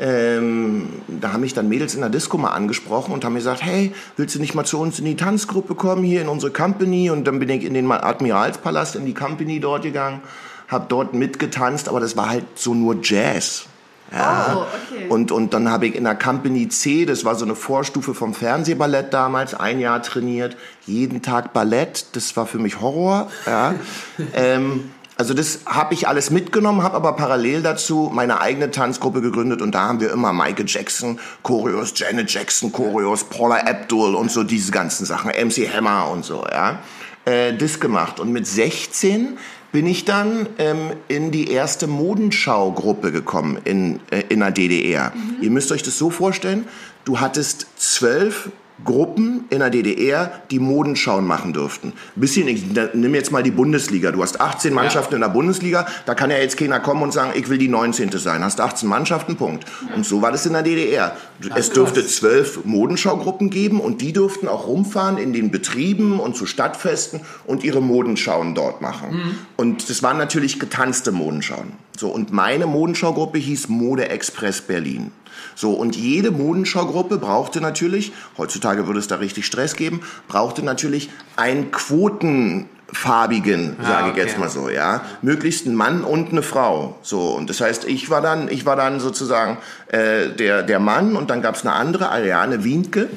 [0.00, 3.62] ähm, da haben mich dann Mädels in der Disco mal angesprochen und haben mir gesagt,
[3.62, 7.10] hey, willst du nicht mal zu uns in die Tanzgruppe kommen, hier in unsere Company?
[7.10, 10.20] Und dann bin ich in den Admiralspalast, in die Company dort gegangen,
[10.68, 13.66] habe dort mitgetanzt, aber das war halt so nur Jazz.
[14.12, 14.56] Ja.
[14.56, 15.08] Oh, okay.
[15.08, 18.34] und, und dann habe ich in der Company C, das war so eine Vorstufe vom
[18.34, 23.30] Fernsehballett damals, ein Jahr trainiert, jeden Tag Ballett, das war für mich Horror.
[23.46, 23.74] Ja.
[24.34, 24.90] ähm,
[25.22, 29.72] also das habe ich alles mitgenommen, habe aber parallel dazu meine eigene Tanzgruppe gegründet und
[29.72, 34.72] da haben wir immer Michael Jackson, Choreos, Janet Jackson, Choreos, Paula Abdul und so diese
[34.72, 36.80] ganzen Sachen, MC Hammer und so, ja,
[37.24, 38.18] äh, das gemacht.
[38.18, 39.38] Und mit 16
[39.70, 45.12] bin ich dann ähm, in die erste Modenschaugruppe gekommen in, äh, in der DDR.
[45.14, 45.40] Mhm.
[45.40, 46.66] Ihr müsst euch das so vorstellen,
[47.04, 48.50] du hattest zwölf
[48.84, 51.92] Gruppen in der DDR, die Modenschauen machen dürften.
[52.16, 52.64] Bisschen, ich
[52.94, 54.10] nimm jetzt mal die Bundesliga.
[54.10, 55.16] Du hast 18 Mannschaften ja.
[55.16, 58.10] in der Bundesliga, da kann ja jetzt keiner kommen und sagen, ich will die 19.
[58.12, 58.42] sein.
[58.42, 59.64] Hast 18 Mannschaften, Punkt.
[59.94, 61.16] Und so war das in der DDR.
[61.54, 66.46] Es dürfte zwölf Modenschaugruppen geben und die durften auch rumfahren in den Betrieben und zu
[66.46, 69.10] Stadtfesten und ihre Modenschauen dort machen.
[69.10, 69.38] Mhm.
[69.56, 71.72] Und das waren natürlich getanzte Modenschauen.
[71.96, 75.12] So, und meine Modenschaugruppe hieß Mode Express Berlin.
[75.54, 81.10] So, und jede Modenschaugruppe brauchte natürlich, heutzutage würde es da richtig Stress geben, brauchte natürlich
[81.36, 84.20] einen quotenfarbigen, ah, sage okay.
[84.20, 87.84] ich jetzt mal so, ja, möglichst ein Mann und eine Frau, so und das heißt,
[87.84, 91.62] ich war dann, ich war dann sozusagen äh, der der Mann und dann gab es
[91.62, 93.08] eine andere, Ariane Wienke,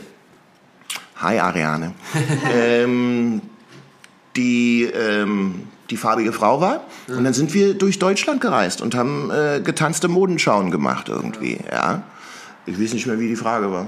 [1.17, 1.93] hi Ariane,
[2.53, 3.41] ähm,
[4.35, 6.85] die ähm, die farbige Frau war.
[7.07, 12.03] Und dann sind wir durch Deutschland gereist und haben äh, getanzte Modenschauen gemacht irgendwie, ja.
[12.65, 13.87] Ich weiß nicht mehr, wie die Frage war.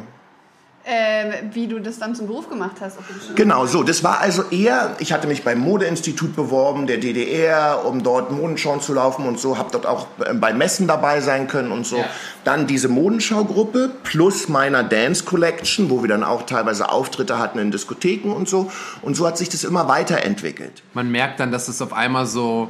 [0.90, 2.98] Äh, wie du das dann zum Beruf gemacht hast.
[3.36, 3.84] genau, so.
[3.84, 8.80] Das war also eher, ich hatte mich beim Modeinstitut beworben, der DDR, um dort Modenschauen
[8.80, 11.98] zu laufen und so, habe dort auch äh, bei Messen dabei sein können und so.
[11.98, 12.06] Ja.
[12.46, 17.70] Dann diese Modenschaugruppe plus meiner Dance Collection, wo wir dann auch teilweise Auftritte hatten in
[17.70, 18.72] Diskotheken und so.
[19.02, 20.84] Und so hat sich das immer weiterentwickelt.
[20.94, 22.70] Man merkt dann, dass es auf einmal so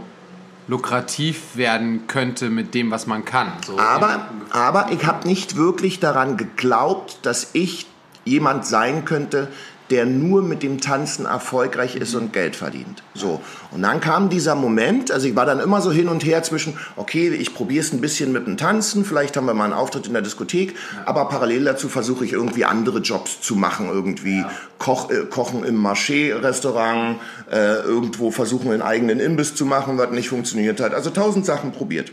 [0.67, 3.51] lukrativ werden könnte mit dem, was man kann.
[3.65, 7.87] So aber, aber ich habe nicht wirklich daran geglaubt, dass ich
[8.25, 9.47] jemand sein könnte,
[9.89, 13.03] der nur mit dem Tanzen erfolgreich ist und Geld verdient.
[13.13, 13.41] So.
[13.71, 16.77] Und dann kam dieser Moment, also ich war dann immer so hin und her zwischen,
[16.95, 20.07] okay, ich probiere es ein bisschen mit dem Tanzen, vielleicht haben wir mal einen Auftritt
[20.07, 20.75] in der Diskothek,
[21.05, 24.51] aber parallel dazu versuche ich irgendwie andere Jobs zu machen, irgendwie ja.
[24.77, 27.17] Koch, äh, Kochen im Marché-Restaurant,
[27.51, 30.93] äh, irgendwo versuchen, einen eigenen Imbiss zu machen, was nicht funktioniert hat.
[30.93, 32.11] Also tausend Sachen probiert.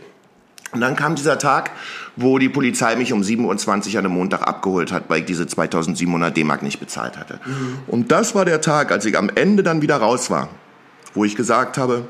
[0.75, 1.71] Und dann kam dieser Tag,
[2.17, 5.47] wo die Polizei mich um 7.20 Uhr an einem Montag abgeholt hat, weil ich diese
[5.47, 7.39] 2700 D-Mark nicht bezahlt hatte.
[7.45, 7.79] Mhm.
[7.87, 10.49] Und das war der Tag, als ich am Ende dann wieder raus war,
[11.13, 12.09] wo ich gesagt habe,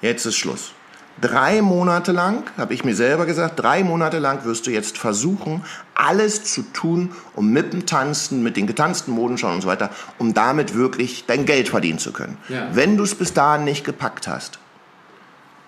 [0.00, 0.72] jetzt ist Schluss.
[1.20, 5.62] Drei Monate lang, habe ich mir selber gesagt, drei Monate lang wirst du jetzt versuchen,
[5.94, 10.32] alles zu tun, um mit dem Tanzen, mit den getanzten Modenschauen und so weiter, um
[10.32, 12.38] damit wirklich dein Geld verdienen zu können.
[12.48, 12.68] Ja.
[12.72, 14.58] Wenn du es bis dahin nicht gepackt hast,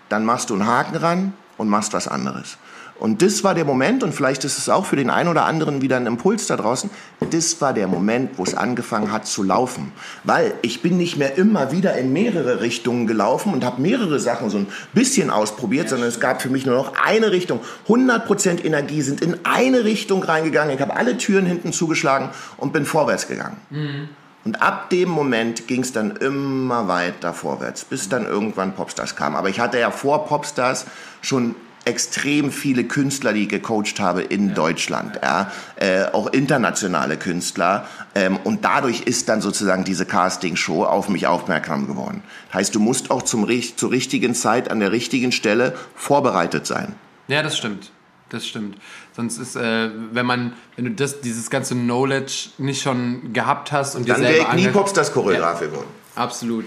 [0.09, 2.59] dann machst du einen Haken ran und machst was anderes.
[3.01, 5.83] Und das war der Moment, und vielleicht ist es auch für den einen oder anderen
[5.83, 6.91] wieder ein Impuls da draußen,
[7.31, 9.93] das war der Moment, wo es angefangen hat zu laufen.
[10.23, 14.49] Weil ich bin nicht mehr immer wieder in mehrere Richtungen gelaufen und habe mehrere Sachen
[14.49, 17.61] so ein bisschen ausprobiert, sondern es gab für mich nur noch eine Richtung.
[17.89, 20.75] 100% Energie sind in eine Richtung reingegangen.
[20.75, 22.29] Ich habe alle Türen hinten zugeschlagen
[22.59, 23.57] und bin vorwärts gegangen.
[23.71, 24.09] Mhm.
[24.45, 29.37] Und ab dem Moment ging es dann immer weiter vorwärts, bis dann irgendwann Popstars kam.
[29.37, 30.87] Aber ich hatte ja vor Popstars
[31.23, 34.55] schon extrem viele Künstler, die ich gecoacht habe in ja.
[34.55, 37.87] Deutschland, ja, äh, auch internationale Künstler.
[38.15, 42.23] Ähm, und dadurch ist dann sozusagen diese Casting-Show auf mich aufmerksam geworden.
[42.53, 46.95] Heißt, du musst auch zum, zur richtigen Zeit an der richtigen Stelle vorbereitet sein.
[47.29, 47.91] Ja, das stimmt.
[48.35, 48.77] Das stimmt.
[49.15, 53.95] Sonst ist, äh, wenn man, wenn du das, dieses ganze Knowledge nicht schon gehabt hast
[53.95, 55.69] und dann wäre ich nie Popstars Choreograf ja.
[55.69, 55.87] geworden.
[56.17, 56.67] Absolut.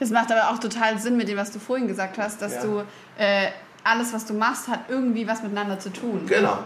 [0.00, 2.62] Es macht aber auch total Sinn mit dem, was du vorhin gesagt hast, dass ja.
[2.62, 2.84] du
[3.16, 3.48] äh,
[3.84, 6.26] alles, was du machst, hat irgendwie was miteinander zu tun.
[6.26, 6.58] Genau.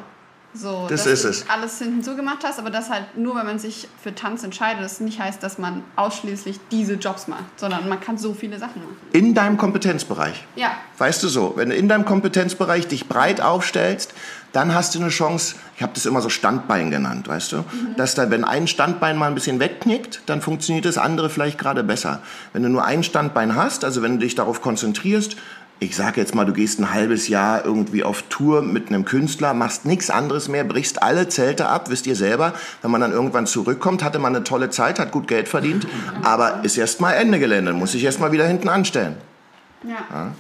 [0.55, 1.49] So, das ist es.
[1.51, 4.99] alles hinten zugemacht hast, aber das halt nur, wenn man sich für Tanz entscheidet, das
[4.99, 8.97] nicht heißt, dass man ausschließlich diese Jobs macht, sondern man kann so viele Sachen machen.
[9.13, 10.47] In deinem Kompetenzbereich.
[10.57, 10.73] Ja.
[10.97, 14.15] Weißt du so, wenn du in deinem Kompetenzbereich dich breit aufstellst,
[14.53, 17.97] dann hast du eine Chance, ich habe das immer so Standbein genannt, weißt du, mhm.
[17.97, 21.85] dass da, wenn ein Standbein mal ein bisschen wegknickt, dann funktioniert das andere vielleicht gerade
[21.85, 22.23] besser.
[22.55, 25.37] Wenn du nur ein Standbein hast, also wenn du dich darauf konzentrierst,
[25.81, 29.55] ich sage jetzt mal, du gehst ein halbes Jahr irgendwie auf Tour mit einem Künstler,
[29.55, 32.55] machst nichts anderes mehr, brichst alle Zelte ab, wisst ihr selber.
[32.83, 35.87] Wenn man dann irgendwann zurückkommt, hatte man eine tolle Zeit, hat gut Geld verdient,
[36.23, 39.17] aber ist erst mal Ende Gelände, muss sich erst mal wieder hinten anstellen.
[39.85, 39.97] Ja.
[40.11, 40.33] ja.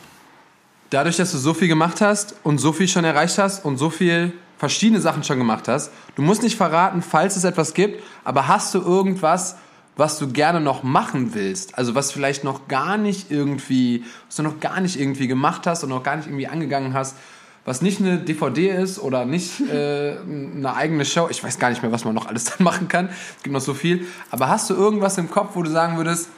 [0.91, 3.91] Dadurch, dass du so viel gemacht hast und so viel schon erreicht hast und so
[3.91, 8.49] viel verschiedene Sachen schon gemacht hast, du musst nicht verraten, falls es etwas gibt, aber
[8.49, 9.57] hast du irgendwas,
[9.99, 14.45] was du gerne noch machen willst, also was vielleicht noch gar nicht irgendwie, was du
[14.45, 17.17] noch gar nicht irgendwie gemacht hast und noch gar nicht irgendwie angegangen hast,
[17.65, 21.27] was nicht eine DVD ist oder nicht äh, eine eigene Show.
[21.31, 23.09] Ich weiß gar nicht mehr, was man noch alles dann machen kann.
[23.09, 24.07] Es gibt noch so viel.
[24.31, 26.31] Aber hast du irgendwas im Kopf, wo du sagen würdest,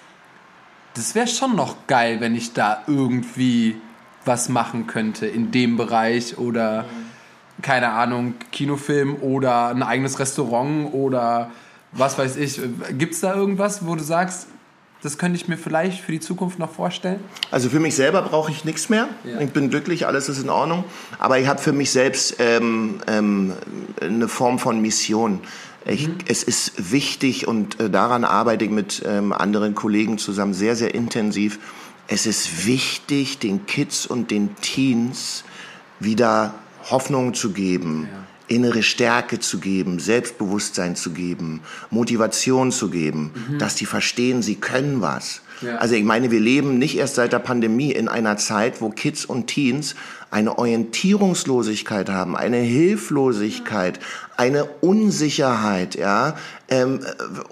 [0.94, 3.76] das wäre schon noch geil, wenn ich da irgendwie
[4.24, 6.86] was machen könnte in dem Bereich oder
[7.60, 11.50] keine Ahnung, Kinofilm oder ein eigenes Restaurant oder
[11.92, 12.60] was weiß ich.
[12.96, 14.46] Gibt es da irgendwas, wo du sagst,
[15.02, 17.20] das könnte ich mir vielleicht für die Zukunft noch vorstellen?
[17.50, 19.08] Also für mich selber brauche ich nichts mehr.
[19.24, 19.40] Ja.
[19.40, 20.84] Ich bin glücklich, alles ist in Ordnung.
[21.18, 23.54] Aber ich habe für mich selbst ähm, ähm,
[24.00, 25.40] eine Form von Mission.
[25.86, 26.18] Ich, mhm.
[26.26, 30.94] Es ist wichtig und äh, daran arbeite ich mit ähm, anderen Kollegen zusammen sehr, sehr
[30.94, 31.58] intensiv.
[32.06, 35.44] Es ist wichtig, den Kids und den Teens
[35.98, 36.54] wieder
[36.90, 38.08] Hoffnung zu geben.
[38.12, 38.19] Ja
[38.50, 43.58] innere Stärke zu geben, Selbstbewusstsein zu geben, Motivation zu geben, mhm.
[43.58, 45.42] dass die verstehen, sie können was.
[45.62, 45.76] Ja.
[45.76, 49.24] Also ich meine, wir leben nicht erst seit der Pandemie in einer Zeit, wo Kids
[49.24, 49.94] und Teens
[50.30, 54.00] eine Orientierungslosigkeit haben, eine Hilflosigkeit,
[54.36, 56.36] eine Unsicherheit, ja,
[56.68, 57.00] ähm,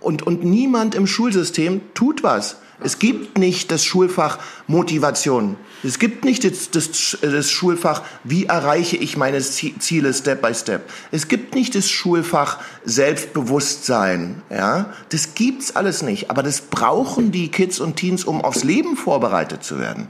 [0.01, 2.57] und, und niemand im Schulsystem tut was.
[2.81, 5.57] Es gibt nicht das Schulfach Motivation.
[5.83, 10.89] Es gibt nicht das, das, das, Schulfach, wie erreiche ich meine Ziele Step by Step.
[11.11, 14.43] Es gibt nicht das Schulfach Selbstbewusstsein.
[14.51, 14.93] Ja?
[15.09, 16.31] Das gibt's alles nicht.
[16.31, 20.07] Aber das brauchen die Kids und Teens, um aufs Leben vorbereitet zu werden.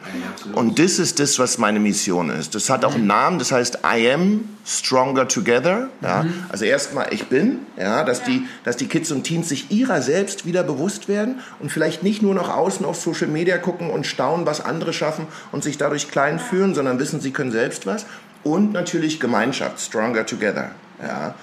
[0.52, 2.54] Und das ist das, was meine Mission ist.
[2.54, 5.88] Das hat auch einen Namen, das heißt I am stronger together.
[6.02, 6.24] Ja?
[6.24, 6.44] Mhm.
[6.50, 10.44] Also erstmal ich bin, ja, dass, Die, dass die Kids und Teens sich ihrer selbst
[10.44, 14.44] wieder bewusst werden und vielleicht nicht nur nach außen auf Social Media gucken und staunen,
[14.44, 18.04] was andere schaffen und sich dadurch klein fühlen, sondern wissen, sie können selbst was.
[18.44, 20.72] Und natürlich Gemeinschaft, stronger together.
[21.02, 21.34] Ja,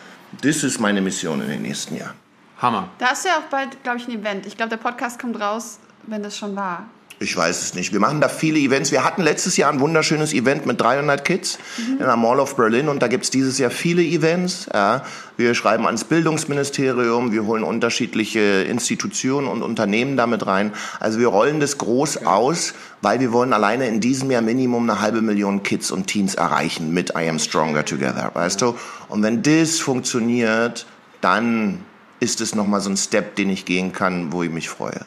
[0.41, 2.15] das ist meine Mission in den nächsten Jahren.
[2.61, 2.89] Hammer.
[2.99, 4.45] Da hast du ja auch bald, glaube ich, ein Event.
[4.45, 6.85] Ich glaube, der Podcast kommt raus, wenn das schon war.
[7.17, 7.93] Ich weiß es nicht.
[7.93, 8.91] Wir machen da viele Events.
[8.91, 11.93] Wir hatten letztes Jahr ein wunderschönes Event mit 300 Kids mhm.
[11.93, 14.67] in der Mall of Berlin und da gibt es dieses Jahr viele Events.
[14.73, 15.05] Ja.
[15.37, 20.73] Wir schreiben ans Bildungsministerium, wir holen unterschiedliche Institutionen und Unternehmen damit rein.
[20.99, 22.25] Also wir rollen das groß okay.
[22.25, 26.35] aus, weil wir wollen alleine in diesem Jahr Minimum eine halbe Million Kids und Teens
[26.35, 28.75] erreichen mit I Am Stronger Together, weißt du?
[29.07, 30.85] Und wenn das funktioniert,
[31.21, 31.79] dann
[32.19, 35.05] ist es nochmal so ein Step, den ich gehen kann, wo ich mich freue.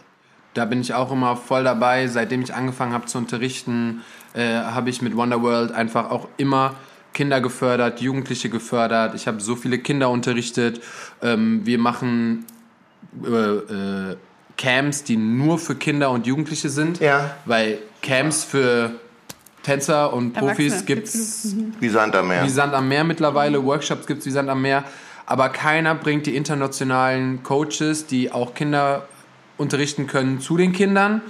[0.59, 2.09] Da bin ich auch immer voll dabei.
[2.09, 4.02] Seitdem ich angefangen habe zu unterrichten,
[4.34, 6.74] äh, habe ich mit Wonderworld einfach auch immer
[7.14, 9.14] Kinder gefördert, Jugendliche gefördert.
[9.14, 10.80] Ich habe so viele Kinder unterrichtet.
[11.22, 12.44] Ähm, wir machen
[13.24, 14.16] äh, äh,
[14.56, 16.98] Camps, die nur für Kinder und Jugendliche sind.
[16.98, 17.36] Ja.
[17.44, 18.90] Weil Camps für
[19.62, 22.42] Tänzer und Profis gibt es wie Sand am Meer.
[22.42, 23.64] Wie Sand am Meer mittlerweile.
[23.64, 24.82] Workshops gibt es wie Sand am Meer.
[25.24, 29.06] Aber keiner bringt die internationalen Coaches, die auch Kinder
[29.59, 31.20] unterrichten können zu den Kindern.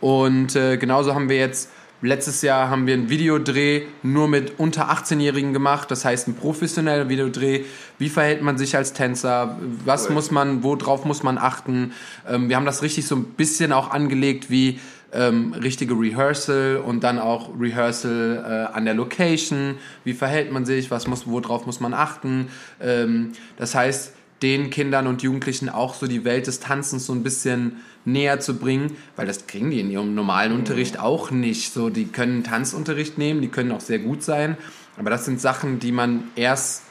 [0.00, 1.70] Und äh, genauso haben wir jetzt
[2.02, 7.08] Letztes Jahr haben wir einen Videodreh nur mit unter 18-Jährigen gemacht, das heißt ein professioneller
[7.08, 7.64] Videodreh.
[7.98, 9.58] Wie verhält man sich als Tänzer?
[9.84, 10.14] Was cool.
[10.14, 11.92] muss man, worauf muss man achten?
[12.28, 14.78] Ähm, wir haben das richtig so ein bisschen auch angelegt wie
[15.14, 19.76] ähm, richtige Rehearsal und dann auch Rehearsal äh, an der Location.
[20.04, 20.90] Wie verhält man sich?
[20.90, 22.48] Was muss, worauf muss man achten?
[22.78, 24.12] Ähm, das heißt,
[24.42, 28.58] den Kindern und Jugendlichen auch so die Welt des Tanzens so ein bisschen näher zu
[28.58, 31.72] bringen, weil das kriegen die in ihrem normalen Unterricht auch nicht.
[31.72, 34.56] So, die können Tanzunterricht nehmen, die können auch sehr gut sein,
[34.96, 36.82] aber das sind Sachen, die man erst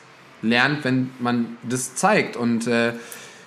[0.42, 2.36] lernt, wenn man das zeigt.
[2.36, 2.94] Und äh,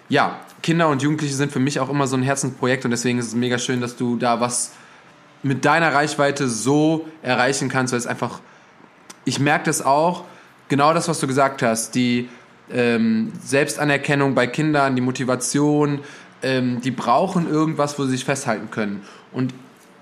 [0.09, 3.27] ja, Kinder und Jugendliche sind für mich auch immer so ein Herzensprojekt und deswegen ist
[3.27, 4.73] es mega schön, dass du da was
[5.43, 8.41] mit deiner Reichweite so erreichen kannst, weil es einfach,
[9.25, 10.25] ich merke das auch,
[10.69, 12.29] genau das, was du gesagt hast, die
[12.73, 16.01] ähm, Selbstanerkennung bei Kindern, die Motivation,
[16.43, 19.03] ähm, die brauchen irgendwas, wo sie sich festhalten können.
[19.33, 19.53] Und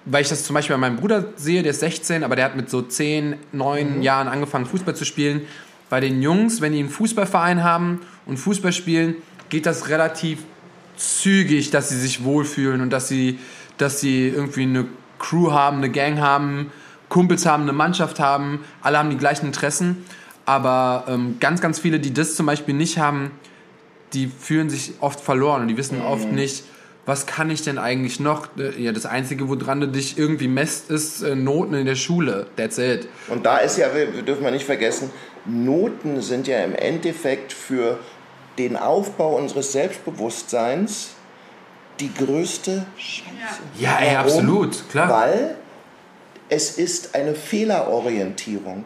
[0.04, 2.56] weil ich das zum Beispiel bei meinem Bruder sehe, der ist 16, aber der hat
[2.56, 4.02] mit so 10, 9 mhm.
[4.02, 5.42] Jahren angefangen, Fußball zu spielen.
[5.90, 9.16] Bei den Jungs, wenn die einen Fußballverein haben und Fußball spielen,
[9.48, 10.40] geht das relativ
[10.96, 13.38] zügig, dass sie sich wohlfühlen und dass sie,
[13.78, 14.86] dass sie irgendwie eine
[15.18, 16.72] Crew haben, eine Gang haben,
[17.08, 20.04] Kumpels haben, eine Mannschaft haben, alle haben die gleichen Interessen.
[20.46, 23.32] Aber ähm, ganz, ganz viele, die das zum Beispiel nicht haben,
[24.12, 26.06] die fühlen sich oft verloren und die wissen mhm.
[26.06, 26.64] oft nicht,
[27.04, 28.48] was kann ich denn eigentlich noch?
[28.56, 32.46] Äh, ja, das Einzige, woran du dich irgendwie messt, ist äh, Noten in der Schule.
[32.56, 33.08] That's it.
[33.28, 35.10] Und da ist ja, wir dürfen wir nicht vergessen,
[35.44, 37.98] Noten sind ja im Endeffekt für
[38.58, 41.10] den Aufbau unseres Selbstbewusstseins
[42.00, 43.60] die größte Scheiße.
[43.78, 45.08] Ja, ey, absolut, klar.
[45.08, 45.56] Weil
[46.48, 48.84] es ist eine Fehlerorientierung.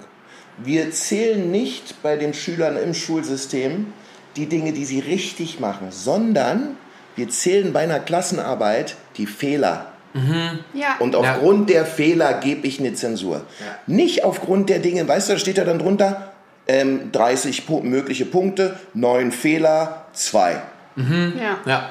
[0.62, 3.92] Wir zählen nicht bei den Schülern im Schulsystem
[4.36, 6.76] die Dinge, die sie richtig machen, sondern
[7.16, 9.86] wir zählen bei einer Klassenarbeit die Fehler.
[10.12, 10.61] Mhm.
[10.74, 10.96] Ja.
[10.98, 11.76] Und aufgrund ja.
[11.76, 13.36] der Fehler gebe ich eine Zensur.
[13.36, 13.78] Ja.
[13.86, 16.32] Nicht aufgrund der Dinge, weißt du, da steht ja dann drunter,
[16.66, 20.62] ähm, 30 pu mögliche Punkte, 9 Fehler, 2.
[20.96, 21.32] Mhm.
[21.40, 21.58] Ja.
[21.64, 21.88] ja.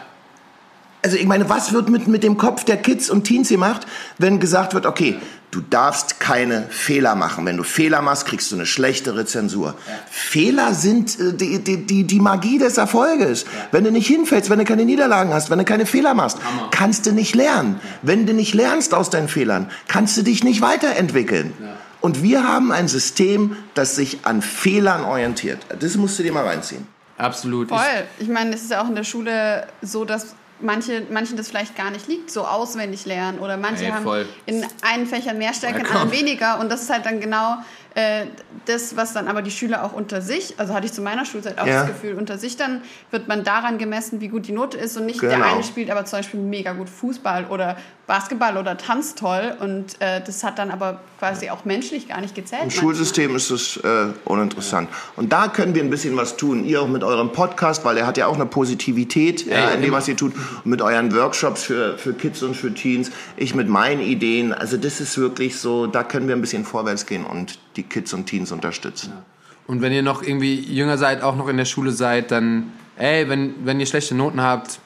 [1.01, 4.39] Also ich meine, was wird mit, mit dem Kopf der Kids und Teens gemacht, wenn
[4.39, 5.15] gesagt wird, okay,
[5.51, 7.45] Du darfst keine Fehler machen.
[7.45, 9.73] Wenn du Fehler machst, kriegst du eine schlechtere Zensur.
[9.87, 9.93] Ja.
[10.09, 13.43] Fehler sind äh, die, die, die, die Magie des Erfolges.
[13.43, 13.49] Ja.
[13.71, 16.69] Wenn du nicht hinfällst, wenn du keine Niederlagen hast, wenn du keine Fehler machst, Hammer.
[16.69, 17.79] kannst du nicht lernen.
[17.81, 17.89] Ja.
[18.03, 21.53] Wenn du nicht lernst aus deinen Fehlern, kannst du dich nicht weiterentwickeln.
[22.01, 25.65] Und wir haben ein System, das sich an Fehlern orientiert.
[25.79, 26.87] Das musst du dir mal reinziehen.
[27.17, 27.69] Absolut.
[27.69, 27.79] Voll.
[28.19, 31.75] Ich meine, es ist ja auch in der Schule so, dass manche, manchen das vielleicht
[31.75, 33.39] gar nicht liegt, so auswendig lernen.
[33.39, 36.59] Oder manche Ey, haben in einen Fächern mehr Stärke, in anderen weniger.
[36.59, 37.57] Und das ist halt dann genau
[37.95, 38.25] äh,
[38.65, 41.57] das, was dann aber die Schüler auch unter sich, also hatte ich zu meiner Schulzeit
[41.59, 41.81] auch ja.
[41.81, 45.05] das Gefühl, unter sich dann wird man daran gemessen, wie gut die Note ist und
[45.05, 45.35] nicht genau.
[45.35, 47.77] der eine spielt aber zum Beispiel mega gut Fußball oder
[48.09, 52.33] Basketball oder Tanz toll und äh, das hat dann aber quasi auch menschlich gar nicht
[52.33, 52.63] gezählt.
[52.63, 54.89] Im Schulsystem ist es äh, uninteressant.
[55.15, 56.65] Und da können wir ein bisschen was tun.
[56.65, 59.91] Ihr auch mit eurem Podcast, weil er hat ja auch eine Positivität ja, in dem,
[59.91, 60.33] was ihr tut.
[60.33, 63.11] Und mit euren Workshops für, für Kids und für Teens.
[63.37, 64.53] Ich mit meinen Ideen.
[64.53, 68.11] Also das ist wirklich so, da können wir ein bisschen vorwärts gehen und die Kids
[68.13, 69.13] und Teens unterstützen.
[69.15, 69.23] Ja.
[69.67, 73.29] Und wenn ihr noch irgendwie jünger seid, auch noch in der Schule seid, dann, ey,
[73.29, 74.79] wenn, wenn ihr schlechte Noten habt,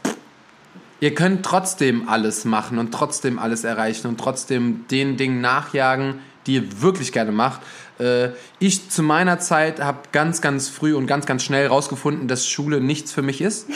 [1.03, 6.53] ihr könnt trotzdem alles machen und trotzdem alles erreichen und trotzdem den Dingen nachjagen, die
[6.55, 7.59] ihr wirklich gerne macht.
[7.99, 8.29] Äh,
[8.59, 12.79] ich zu meiner Zeit habe ganz, ganz früh und ganz, ganz schnell rausgefunden, dass Schule
[12.79, 13.67] nichts für mich ist.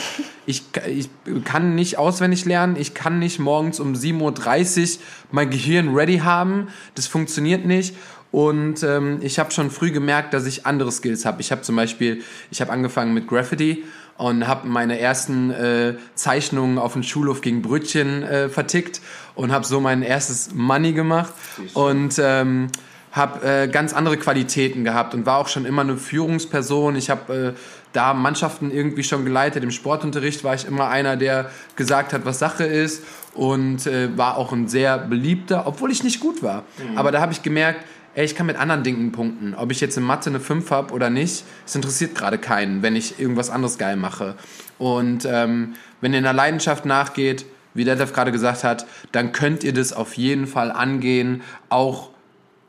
[0.46, 1.10] Ich, ich
[1.44, 6.68] kann nicht auswendig lernen, ich kann nicht morgens um 7.30 Uhr mein Gehirn ready haben.
[6.94, 7.94] Das funktioniert nicht.
[8.30, 11.42] Und ähm, ich habe schon früh gemerkt, dass ich andere Skills habe.
[11.42, 13.84] Ich habe zum Beispiel, ich habe angefangen mit Graffiti
[14.18, 19.00] und habe meine ersten äh, Zeichnungen auf dem Schulhof gegen Brötchen äh, vertickt
[19.34, 21.32] und habe so mein erstes Money gemacht
[21.72, 22.68] und ähm,
[23.12, 26.96] habe äh, ganz andere Qualitäten gehabt und war auch schon immer eine Führungsperson.
[26.96, 27.60] Ich habe äh,
[27.92, 29.62] da Mannschaften irgendwie schon geleitet.
[29.62, 33.04] Im Sportunterricht war ich immer einer, der gesagt hat, was Sache ist
[33.34, 36.64] und äh, war auch ein sehr beliebter, obwohl ich nicht gut war.
[36.78, 36.98] Mhm.
[36.98, 39.54] Aber da habe ich gemerkt, ey, ich kann mit anderen Dingen punkten.
[39.54, 42.96] Ob ich jetzt in Mathe eine 5 habe oder nicht, es interessiert gerade keinen, wenn
[42.96, 44.34] ich irgendwas anderes geil mache.
[44.78, 49.62] Und ähm, wenn ihr in der Leidenschaft nachgeht, wie Detlef gerade gesagt hat, dann könnt
[49.64, 52.10] ihr das auf jeden Fall angehen, auch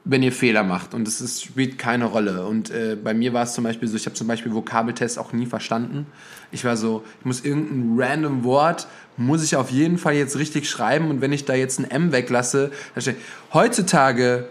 [0.05, 0.93] wenn ihr Fehler macht.
[0.93, 2.45] Und es spielt keine Rolle.
[2.45, 5.33] Und äh, bei mir war es zum Beispiel so, ich habe zum Beispiel Vokabeltests auch
[5.33, 6.07] nie verstanden.
[6.51, 8.87] Ich war so, ich muss irgendein random Wort,
[9.17, 11.09] muss ich auf jeden Fall jetzt richtig schreiben.
[11.09, 13.17] Und wenn ich da jetzt ein M weglasse, dann steht,
[13.53, 14.47] heutzutage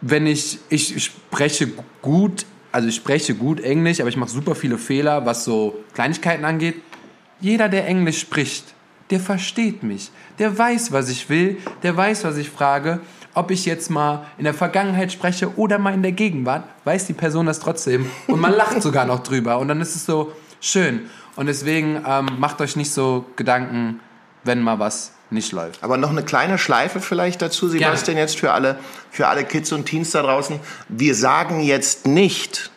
[0.00, 1.68] wenn ich, ich spreche
[2.02, 6.44] gut, also ich spreche gut Englisch, aber ich mache super viele Fehler, was so Kleinigkeiten
[6.44, 6.76] angeht.
[7.40, 8.74] Jeder, der Englisch spricht,
[9.10, 10.10] der versteht mich.
[10.38, 13.00] Der weiß, was ich will, der weiß, was ich frage.
[13.32, 17.12] ob ich jetzt mal in der Vergangenheit spreche oder mal in der Gegenwart, weiß die
[17.12, 21.02] Person das trotzdem und man lacht sogar noch drüber und dann ist es so schön.
[21.36, 24.00] Und deswegen ähm, macht euch nicht so Gedanken,
[24.42, 25.82] wenn mal was nicht läuft.
[25.82, 28.20] Aber noch eine kleine Schleife vielleicht dazu, Sebastian, Gerne.
[28.20, 28.78] jetzt für alle,
[29.10, 30.58] für alle Kids und Teens da draußen.
[30.88, 32.70] Wir sagen jetzt nicht,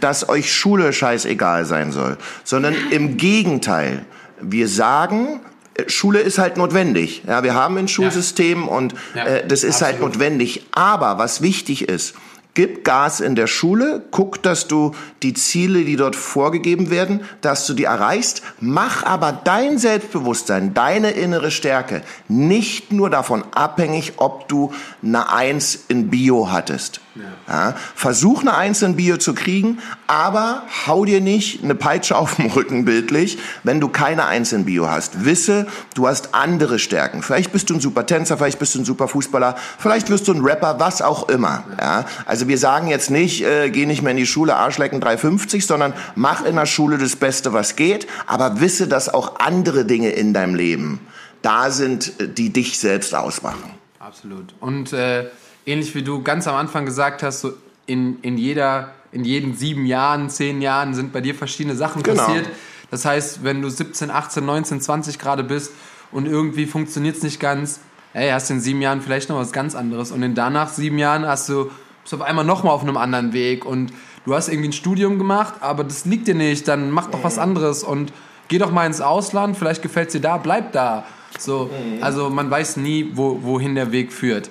[0.00, 4.04] dass euch Schule scheißegal sein soll, sondern im Gegenteil.
[4.40, 5.40] Wir sagen,
[5.74, 7.22] äh, Schule ist halt notwendig.
[7.26, 8.68] Ja, wir haben ein Schulsystem ja.
[8.68, 10.12] und äh, das ist halt absolut.
[10.12, 10.66] halt notwendig.
[10.72, 12.14] Aber was wichtig ist,
[12.56, 14.92] gib Gas in der Schule, guck, dass du
[15.22, 21.10] die Ziele, die dort vorgegeben werden, dass du die erreichst, mach aber dein Selbstbewusstsein, deine
[21.10, 27.00] innere Stärke nicht nur davon abhängig, ob du eine Eins in Bio hattest.
[27.48, 27.74] Ja.
[27.94, 32.50] versuch eine Eins in Bio zu kriegen, aber hau dir nicht eine Peitsche auf den
[32.50, 35.24] Rücken bildlich, wenn du keine Eins in Bio hast.
[35.24, 37.22] Wisse, du hast andere Stärken.
[37.22, 40.34] Vielleicht bist du ein super Tänzer, vielleicht bist du ein super Fußballer, vielleicht wirst du
[40.34, 41.64] ein Rapper, was auch immer.
[41.80, 42.04] Ja.
[42.26, 45.92] Also wir sagen jetzt nicht, äh, geh nicht mehr in die Schule, Arschlecken 350, sondern
[46.14, 50.32] mach in der Schule das Beste, was geht, aber wisse, dass auch andere Dinge in
[50.34, 51.00] deinem Leben
[51.42, 53.70] da sind, äh, die dich selbst ausmachen.
[53.98, 54.54] Absolut.
[54.60, 55.26] Und äh
[55.66, 57.52] ähnlich wie du ganz am Anfang gesagt hast, so
[57.86, 62.24] in, in, jeder, in jeden sieben Jahren, zehn Jahren sind bei dir verschiedene Sachen genau.
[62.24, 62.48] passiert.
[62.90, 65.72] Das heißt, wenn du 17, 18, 19, 20 gerade bist
[66.12, 67.80] und irgendwie funktioniert es nicht ganz,
[68.12, 70.12] hey, hast in sieben Jahren vielleicht noch was ganz anderes.
[70.12, 71.70] Und in danach sieben Jahren hast du
[72.06, 73.92] bist auf einmal nochmal auf einem anderen Weg und
[74.24, 77.36] du hast irgendwie ein Studium gemacht, aber das liegt dir nicht, dann mach doch was
[77.36, 78.12] anderes und
[78.46, 81.04] geh doch mal ins Ausland, vielleicht gefällt es dir da, bleib da.
[81.36, 82.02] So, mhm.
[82.04, 84.50] also man weiß nie, wo, wohin der Weg führt.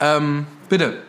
[0.00, 1.02] Ähm, bitte.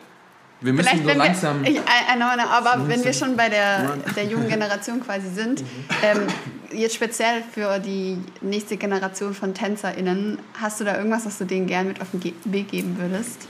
[0.60, 1.64] Wir müssen Vielleicht, so langsam.
[1.64, 5.64] Wir, ich, I, know, aber wenn wir schon bei der, der jungen Generation quasi sind,
[6.04, 6.28] ähm,
[6.72, 11.68] jetzt speziell für die nächste Generation von TänzerInnen, hast du da irgendwas, was du denen
[11.68, 13.48] gern mit auf den Weg geben würdest?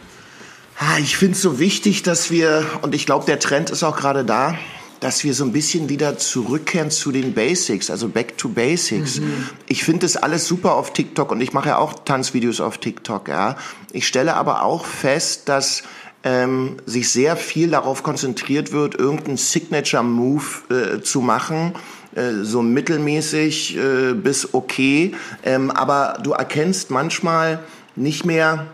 [1.00, 4.26] Ich finde es so wichtig, dass wir, und ich glaube, der Trend ist auch gerade
[4.26, 4.58] da,
[5.00, 9.20] dass wir so ein bisschen wieder zurückkehren zu den Basics, also back to Basics.
[9.20, 9.50] Mhm.
[9.68, 13.28] Ich finde das alles super auf TikTok und ich mache ja auch Tanzvideos auf TikTok.
[13.28, 13.58] Ja.
[13.94, 15.84] Ich stelle aber auch fest, dass
[16.24, 21.74] ähm, sich sehr viel darauf konzentriert wird, irgendeinen Signature-Move äh, zu machen,
[22.16, 25.14] äh, so mittelmäßig äh, bis okay.
[25.44, 27.60] Ähm, aber du erkennst manchmal
[27.96, 28.66] nicht mehr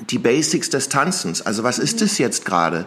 [0.00, 1.42] die Basics des Tanzens.
[1.42, 2.86] Also was ist es jetzt gerade?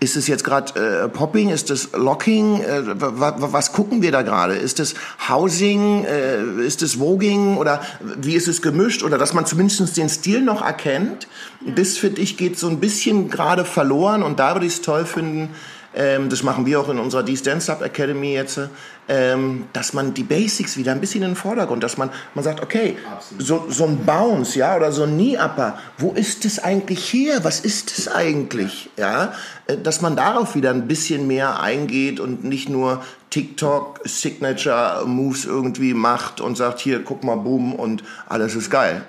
[0.00, 1.50] Ist es jetzt gerade äh, Popping?
[1.50, 2.60] Ist es Locking?
[2.60, 4.54] Äh, was gucken wir da gerade?
[4.54, 4.94] Ist es
[5.28, 6.04] Housing?
[6.04, 7.56] Äh, ist es Voging?
[7.56, 7.80] Oder
[8.16, 9.02] wie ist es gemischt?
[9.02, 11.28] Oder dass man zumindest den Stil noch erkennt.
[11.64, 14.22] Das, finde ich, geht so ein bisschen gerade verloren.
[14.22, 15.50] Und da würde ich es toll finden,
[15.94, 18.60] ähm, das machen wir auch in unserer D-Stand Up Academy jetzt,
[19.08, 22.62] ähm, dass man die Basics wieder ein bisschen in den Vordergrund, dass man, man sagt,
[22.62, 22.96] okay,
[23.38, 27.44] so, so ein Bounce, ja, oder so ein Knee-Upper, wo ist das eigentlich hier?
[27.44, 28.90] Was ist das eigentlich?
[28.96, 29.34] Ja,
[29.66, 35.44] äh, dass man darauf wieder ein bisschen mehr eingeht und nicht nur TikTok Signature Moves
[35.44, 39.04] irgendwie macht und sagt, hier, guck mal, boom und alles ist geil.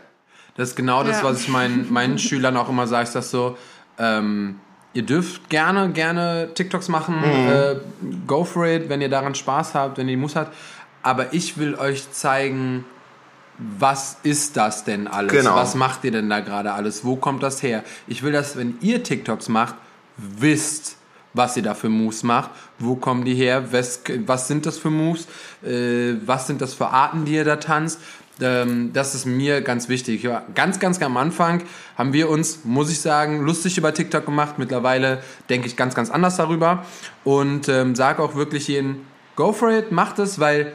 [0.58, 1.24] Das ist genau das, ja.
[1.24, 3.58] was ich meinen, meinen Schülern auch immer sage, ist das so,
[3.98, 4.60] ähm,
[4.96, 7.18] Ihr dürft gerne, gerne TikToks machen.
[7.18, 7.52] Mhm.
[7.52, 7.76] Äh,
[8.26, 10.56] go for it, wenn ihr daran Spaß habt, wenn ihr die Muss habt.
[11.04, 12.86] Aber ich will euch zeigen,
[13.58, 15.34] was ist das denn alles?
[15.34, 15.56] Genau.
[15.56, 17.04] Was macht ihr denn da gerade alles?
[17.04, 17.84] Wo kommt das her?
[18.08, 19.76] Ich will, dass, wenn ihr TikToks macht,
[20.16, 20.96] wisst,
[21.34, 24.90] was ihr da für Moves macht, wo kommen die her, was, was sind das für
[24.90, 25.28] Moves,
[25.62, 28.00] äh, was sind das für Arten, die ihr da tanzt,
[28.42, 30.28] ähm, das ist mir ganz wichtig.
[30.54, 31.64] Ganz, ganz am Anfang
[31.98, 34.56] haben wir uns, muss ich sagen, lustig über TikTok gemacht.
[34.58, 36.86] Mittlerweile denke ich ganz, ganz anders darüber
[37.24, 39.06] und ähm, sage auch wirklich jeden,
[39.36, 40.74] go for it, mach das, weil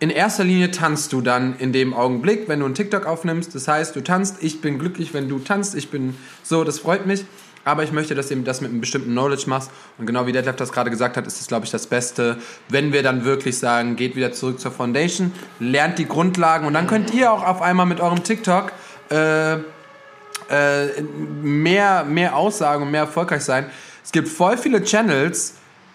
[0.00, 3.54] in erster Linie tanzt du dann in dem Augenblick, wenn du einen TikTok aufnimmst.
[3.54, 7.06] Das heißt, du tanzt, ich bin glücklich, wenn du tanzt, ich bin so, das freut
[7.06, 7.26] mich.
[7.64, 9.70] Aber ich möchte, dass du das mit einem bestimmten Knowledge machst.
[9.98, 12.38] Und genau wie Detlef das gerade gesagt hat, ist es, glaube ich, das Beste,
[12.68, 16.86] wenn wir dann wirklich sagen, geht wieder zurück zur Foundation, lernt die Grundlagen und dann
[16.86, 18.72] könnt ihr auch auf einmal mit eurem TikTok
[19.10, 21.02] äh, äh,
[21.42, 23.66] mehr, mehr Aussagen und mehr erfolgreich sein.
[24.02, 25.54] Es gibt voll viele Channels,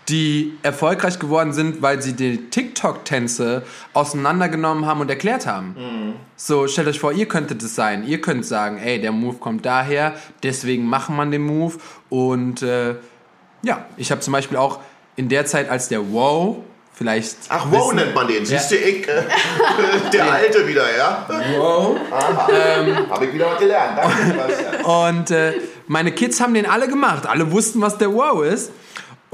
[0.09, 5.75] die erfolgreich geworden sind, weil sie die TikTok-Tänze auseinandergenommen haben und erklärt haben.
[5.77, 6.13] Mhm.
[6.35, 8.05] So, stellt euch vor, ihr könntet es sein.
[8.05, 11.75] Ihr könnt sagen, ey, der Move kommt daher, deswegen macht man den Move.
[12.09, 12.95] Und äh,
[13.63, 14.79] ja, ich habe zum Beispiel auch
[15.15, 16.57] in der Zeit, als der Wow
[16.93, 17.37] vielleicht.
[17.49, 18.45] Ach, Wow nennt man den.
[18.45, 19.23] Siehst du, ich, äh,
[20.13, 21.25] der Alte wieder, ja?
[21.57, 21.97] Wow.
[22.51, 23.97] Ähm, Habe ich wieder was gelernt.
[23.97, 25.53] Danke, und äh,
[25.87, 27.25] meine Kids haben den alle gemacht.
[27.27, 28.71] Alle wussten, was der Wow ist.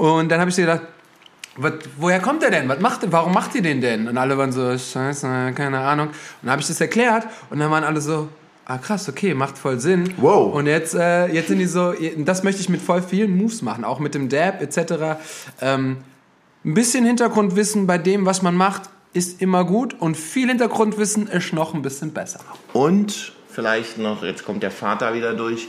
[0.02, 0.80] Und dann habe ich gedacht,
[1.54, 2.68] was, woher kommt der denn?
[2.68, 4.08] Was macht, warum macht ihr den denn?
[4.08, 6.08] Und alle waren so, scheiße, keine Ahnung.
[6.08, 8.28] Und dann habe ich das erklärt und dann waren alle so,
[8.64, 10.14] Ah, krass, okay, macht voll Sinn.
[10.18, 10.54] Wow.
[10.54, 13.84] Und jetzt, äh, jetzt sind die so, das möchte ich mit voll vielen Moves machen,
[13.84, 15.20] auch mit dem Dab etc.
[15.60, 15.98] Ähm,
[16.64, 18.82] ein bisschen Hintergrundwissen bei dem, was man macht,
[19.12, 22.40] ist immer gut und viel Hintergrundwissen ist noch ein bisschen besser.
[22.72, 25.66] Und vielleicht noch, jetzt kommt der Vater wieder durch,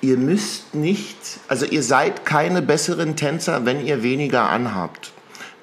[0.00, 1.16] ihr müsst nicht,
[1.48, 5.12] also ihr seid keine besseren Tänzer, wenn ihr weniger anhabt.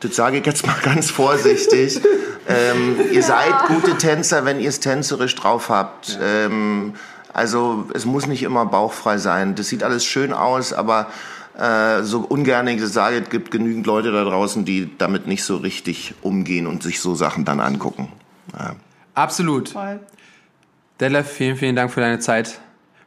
[0.01, 1.99] Das sage ich jetzt mal ganz vorsichtig.
[2.47, 6.19] ähm, ihr seid gute Tänzer, wenn ihr es tänzerisch drauf habt.
[6.21, 6.93] Ähm,
[7.33, 9.55] also es muss nicht immer bauchfrei sein.
[9.55, 11.07] Das sieht alles schön aus, aber
[11.57, 15.43] äh, so ungern ich das sage, es gibt genügend Leute da draußen, die damit nicht
[15.43, 18.11] so richtig umgehen und sich so Sachen dann angucken.
[18.57, 18.75] Ja.
[19.13, 19.69] Absolut.
[19.69, 19.99] Voll.
[20.99, 22.59] Detlef, vielen, vielen Dank für deine Zeit.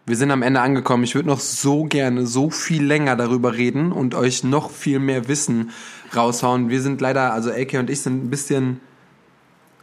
[0.09, 1.04] Wir sind am Ende angekommen.
[1.04, 5.28] Ich würde noch so gerne so viel länger darüber reden und euch noch viel mehr
[5.28, 5.70] Wissen
[6.16, 6.70] raushauen.
[6.70, 8.80] Wir sind leider, also AK und ich sind ein bisschen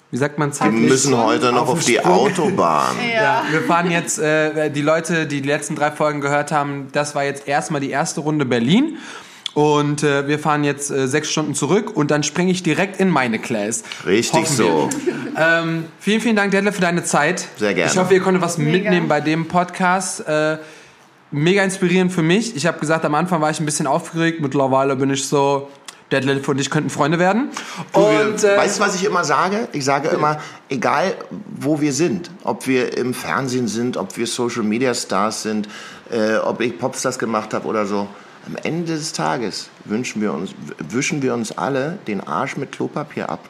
[0.10, 0.82] wie sagt man zeitlich?
[0.82, 2.96] Wir müssen heute noch auf, auf die Autobahn.
[3.14, 3.22] ja.
[3.22, 3.44] ja.
[3.52, 7.24] wir fahren jetzt, äh, die Leute, die die letzten drei Folgen gehört haben, das war
[7.24, 8.98] jetzt erstmal die erste Runde Berlin.
[9.56, 13.10] Und äh, wir fahren jetzt äh, sechs Stunden zurück und dann springe ich direkt in
[13.10, 13.84] meine Class.
[14.06, 14.90] Richtig so.
[15.38, 17.48] ähm, vielen, vielen Dank, Detlef, für deine Zeit.
[17.58, 17.90] Sehr gerne.
[17.90, 18.72] Ich hoffe, ihr konntet was Mega.
[18.72, 20.28] mitnehmen bei dem Podcast.
[20.28, 20.58] Äh,
[21.32, 22.56] mega inspirierend für mich.
[22.58, 24.42] Ich habe gesagt, am Anfang war ich ein bisschen aufgeregt.
[24.42, 25.70] Mittlerweile bin ich so,
[26.12, 27.50] Detlef und ich könnten Freunde werden.
[27.94, 29.68] Und, äh, weißt du, was ich immer sage?
[29.72, 30.40] Ich sage immer,
[30.70, 31.16] egal
[31.48, 35.68] wo wir sind, ob wir im Fernsehen sind, ob wir Social Media Stars sind,
[36.12, 38.08] äh, ob ich Popstars gemacht habe oder so,
[38.46, 43.30] am Ende des Tages wünschen wir uns, wischen wir uns alle den Arsch mit Klopapier
[43.30, 43.50] ab.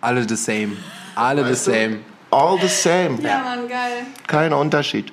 [0.00, 0.76] Alle the same.
[1.14, 1.96] Alle weißt the same.
[2.30, 2.36] Du?
[2.36, 3.18] All the same.
[3.22, 4.04] Ja, Mann, geil.
[4.26, 5.12] Kein Unterschied.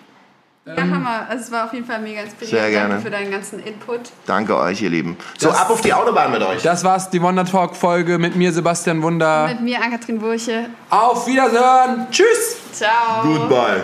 [0.66, 1.26] Ja, Hammer.
[1.30, 2.62] Also es war auf jeden Fall mega inspirierend.
[2.62, 2.89] Sehr gerne.
[2.89, 4.01] Danke für deinen ganzen Input.
[4.26, 5.18] Danke euch, ihr Lieben.
[5.38, 6.62] So, das, ab auf die Autobahn mit euch.
[6.62, 9.47] Das war's, die Wonder Talk Folge mit mir, Sebastian Wunder.
[9.47, 10.70] Mit mir, Ann-Kathrin Burche.
[10.89, 12.08] Auf Wiedersehen.
[12.12, 12.58] Tschüss.
[12.72, 13.24] Ciao.
[13.24, 13.84] Goodbye.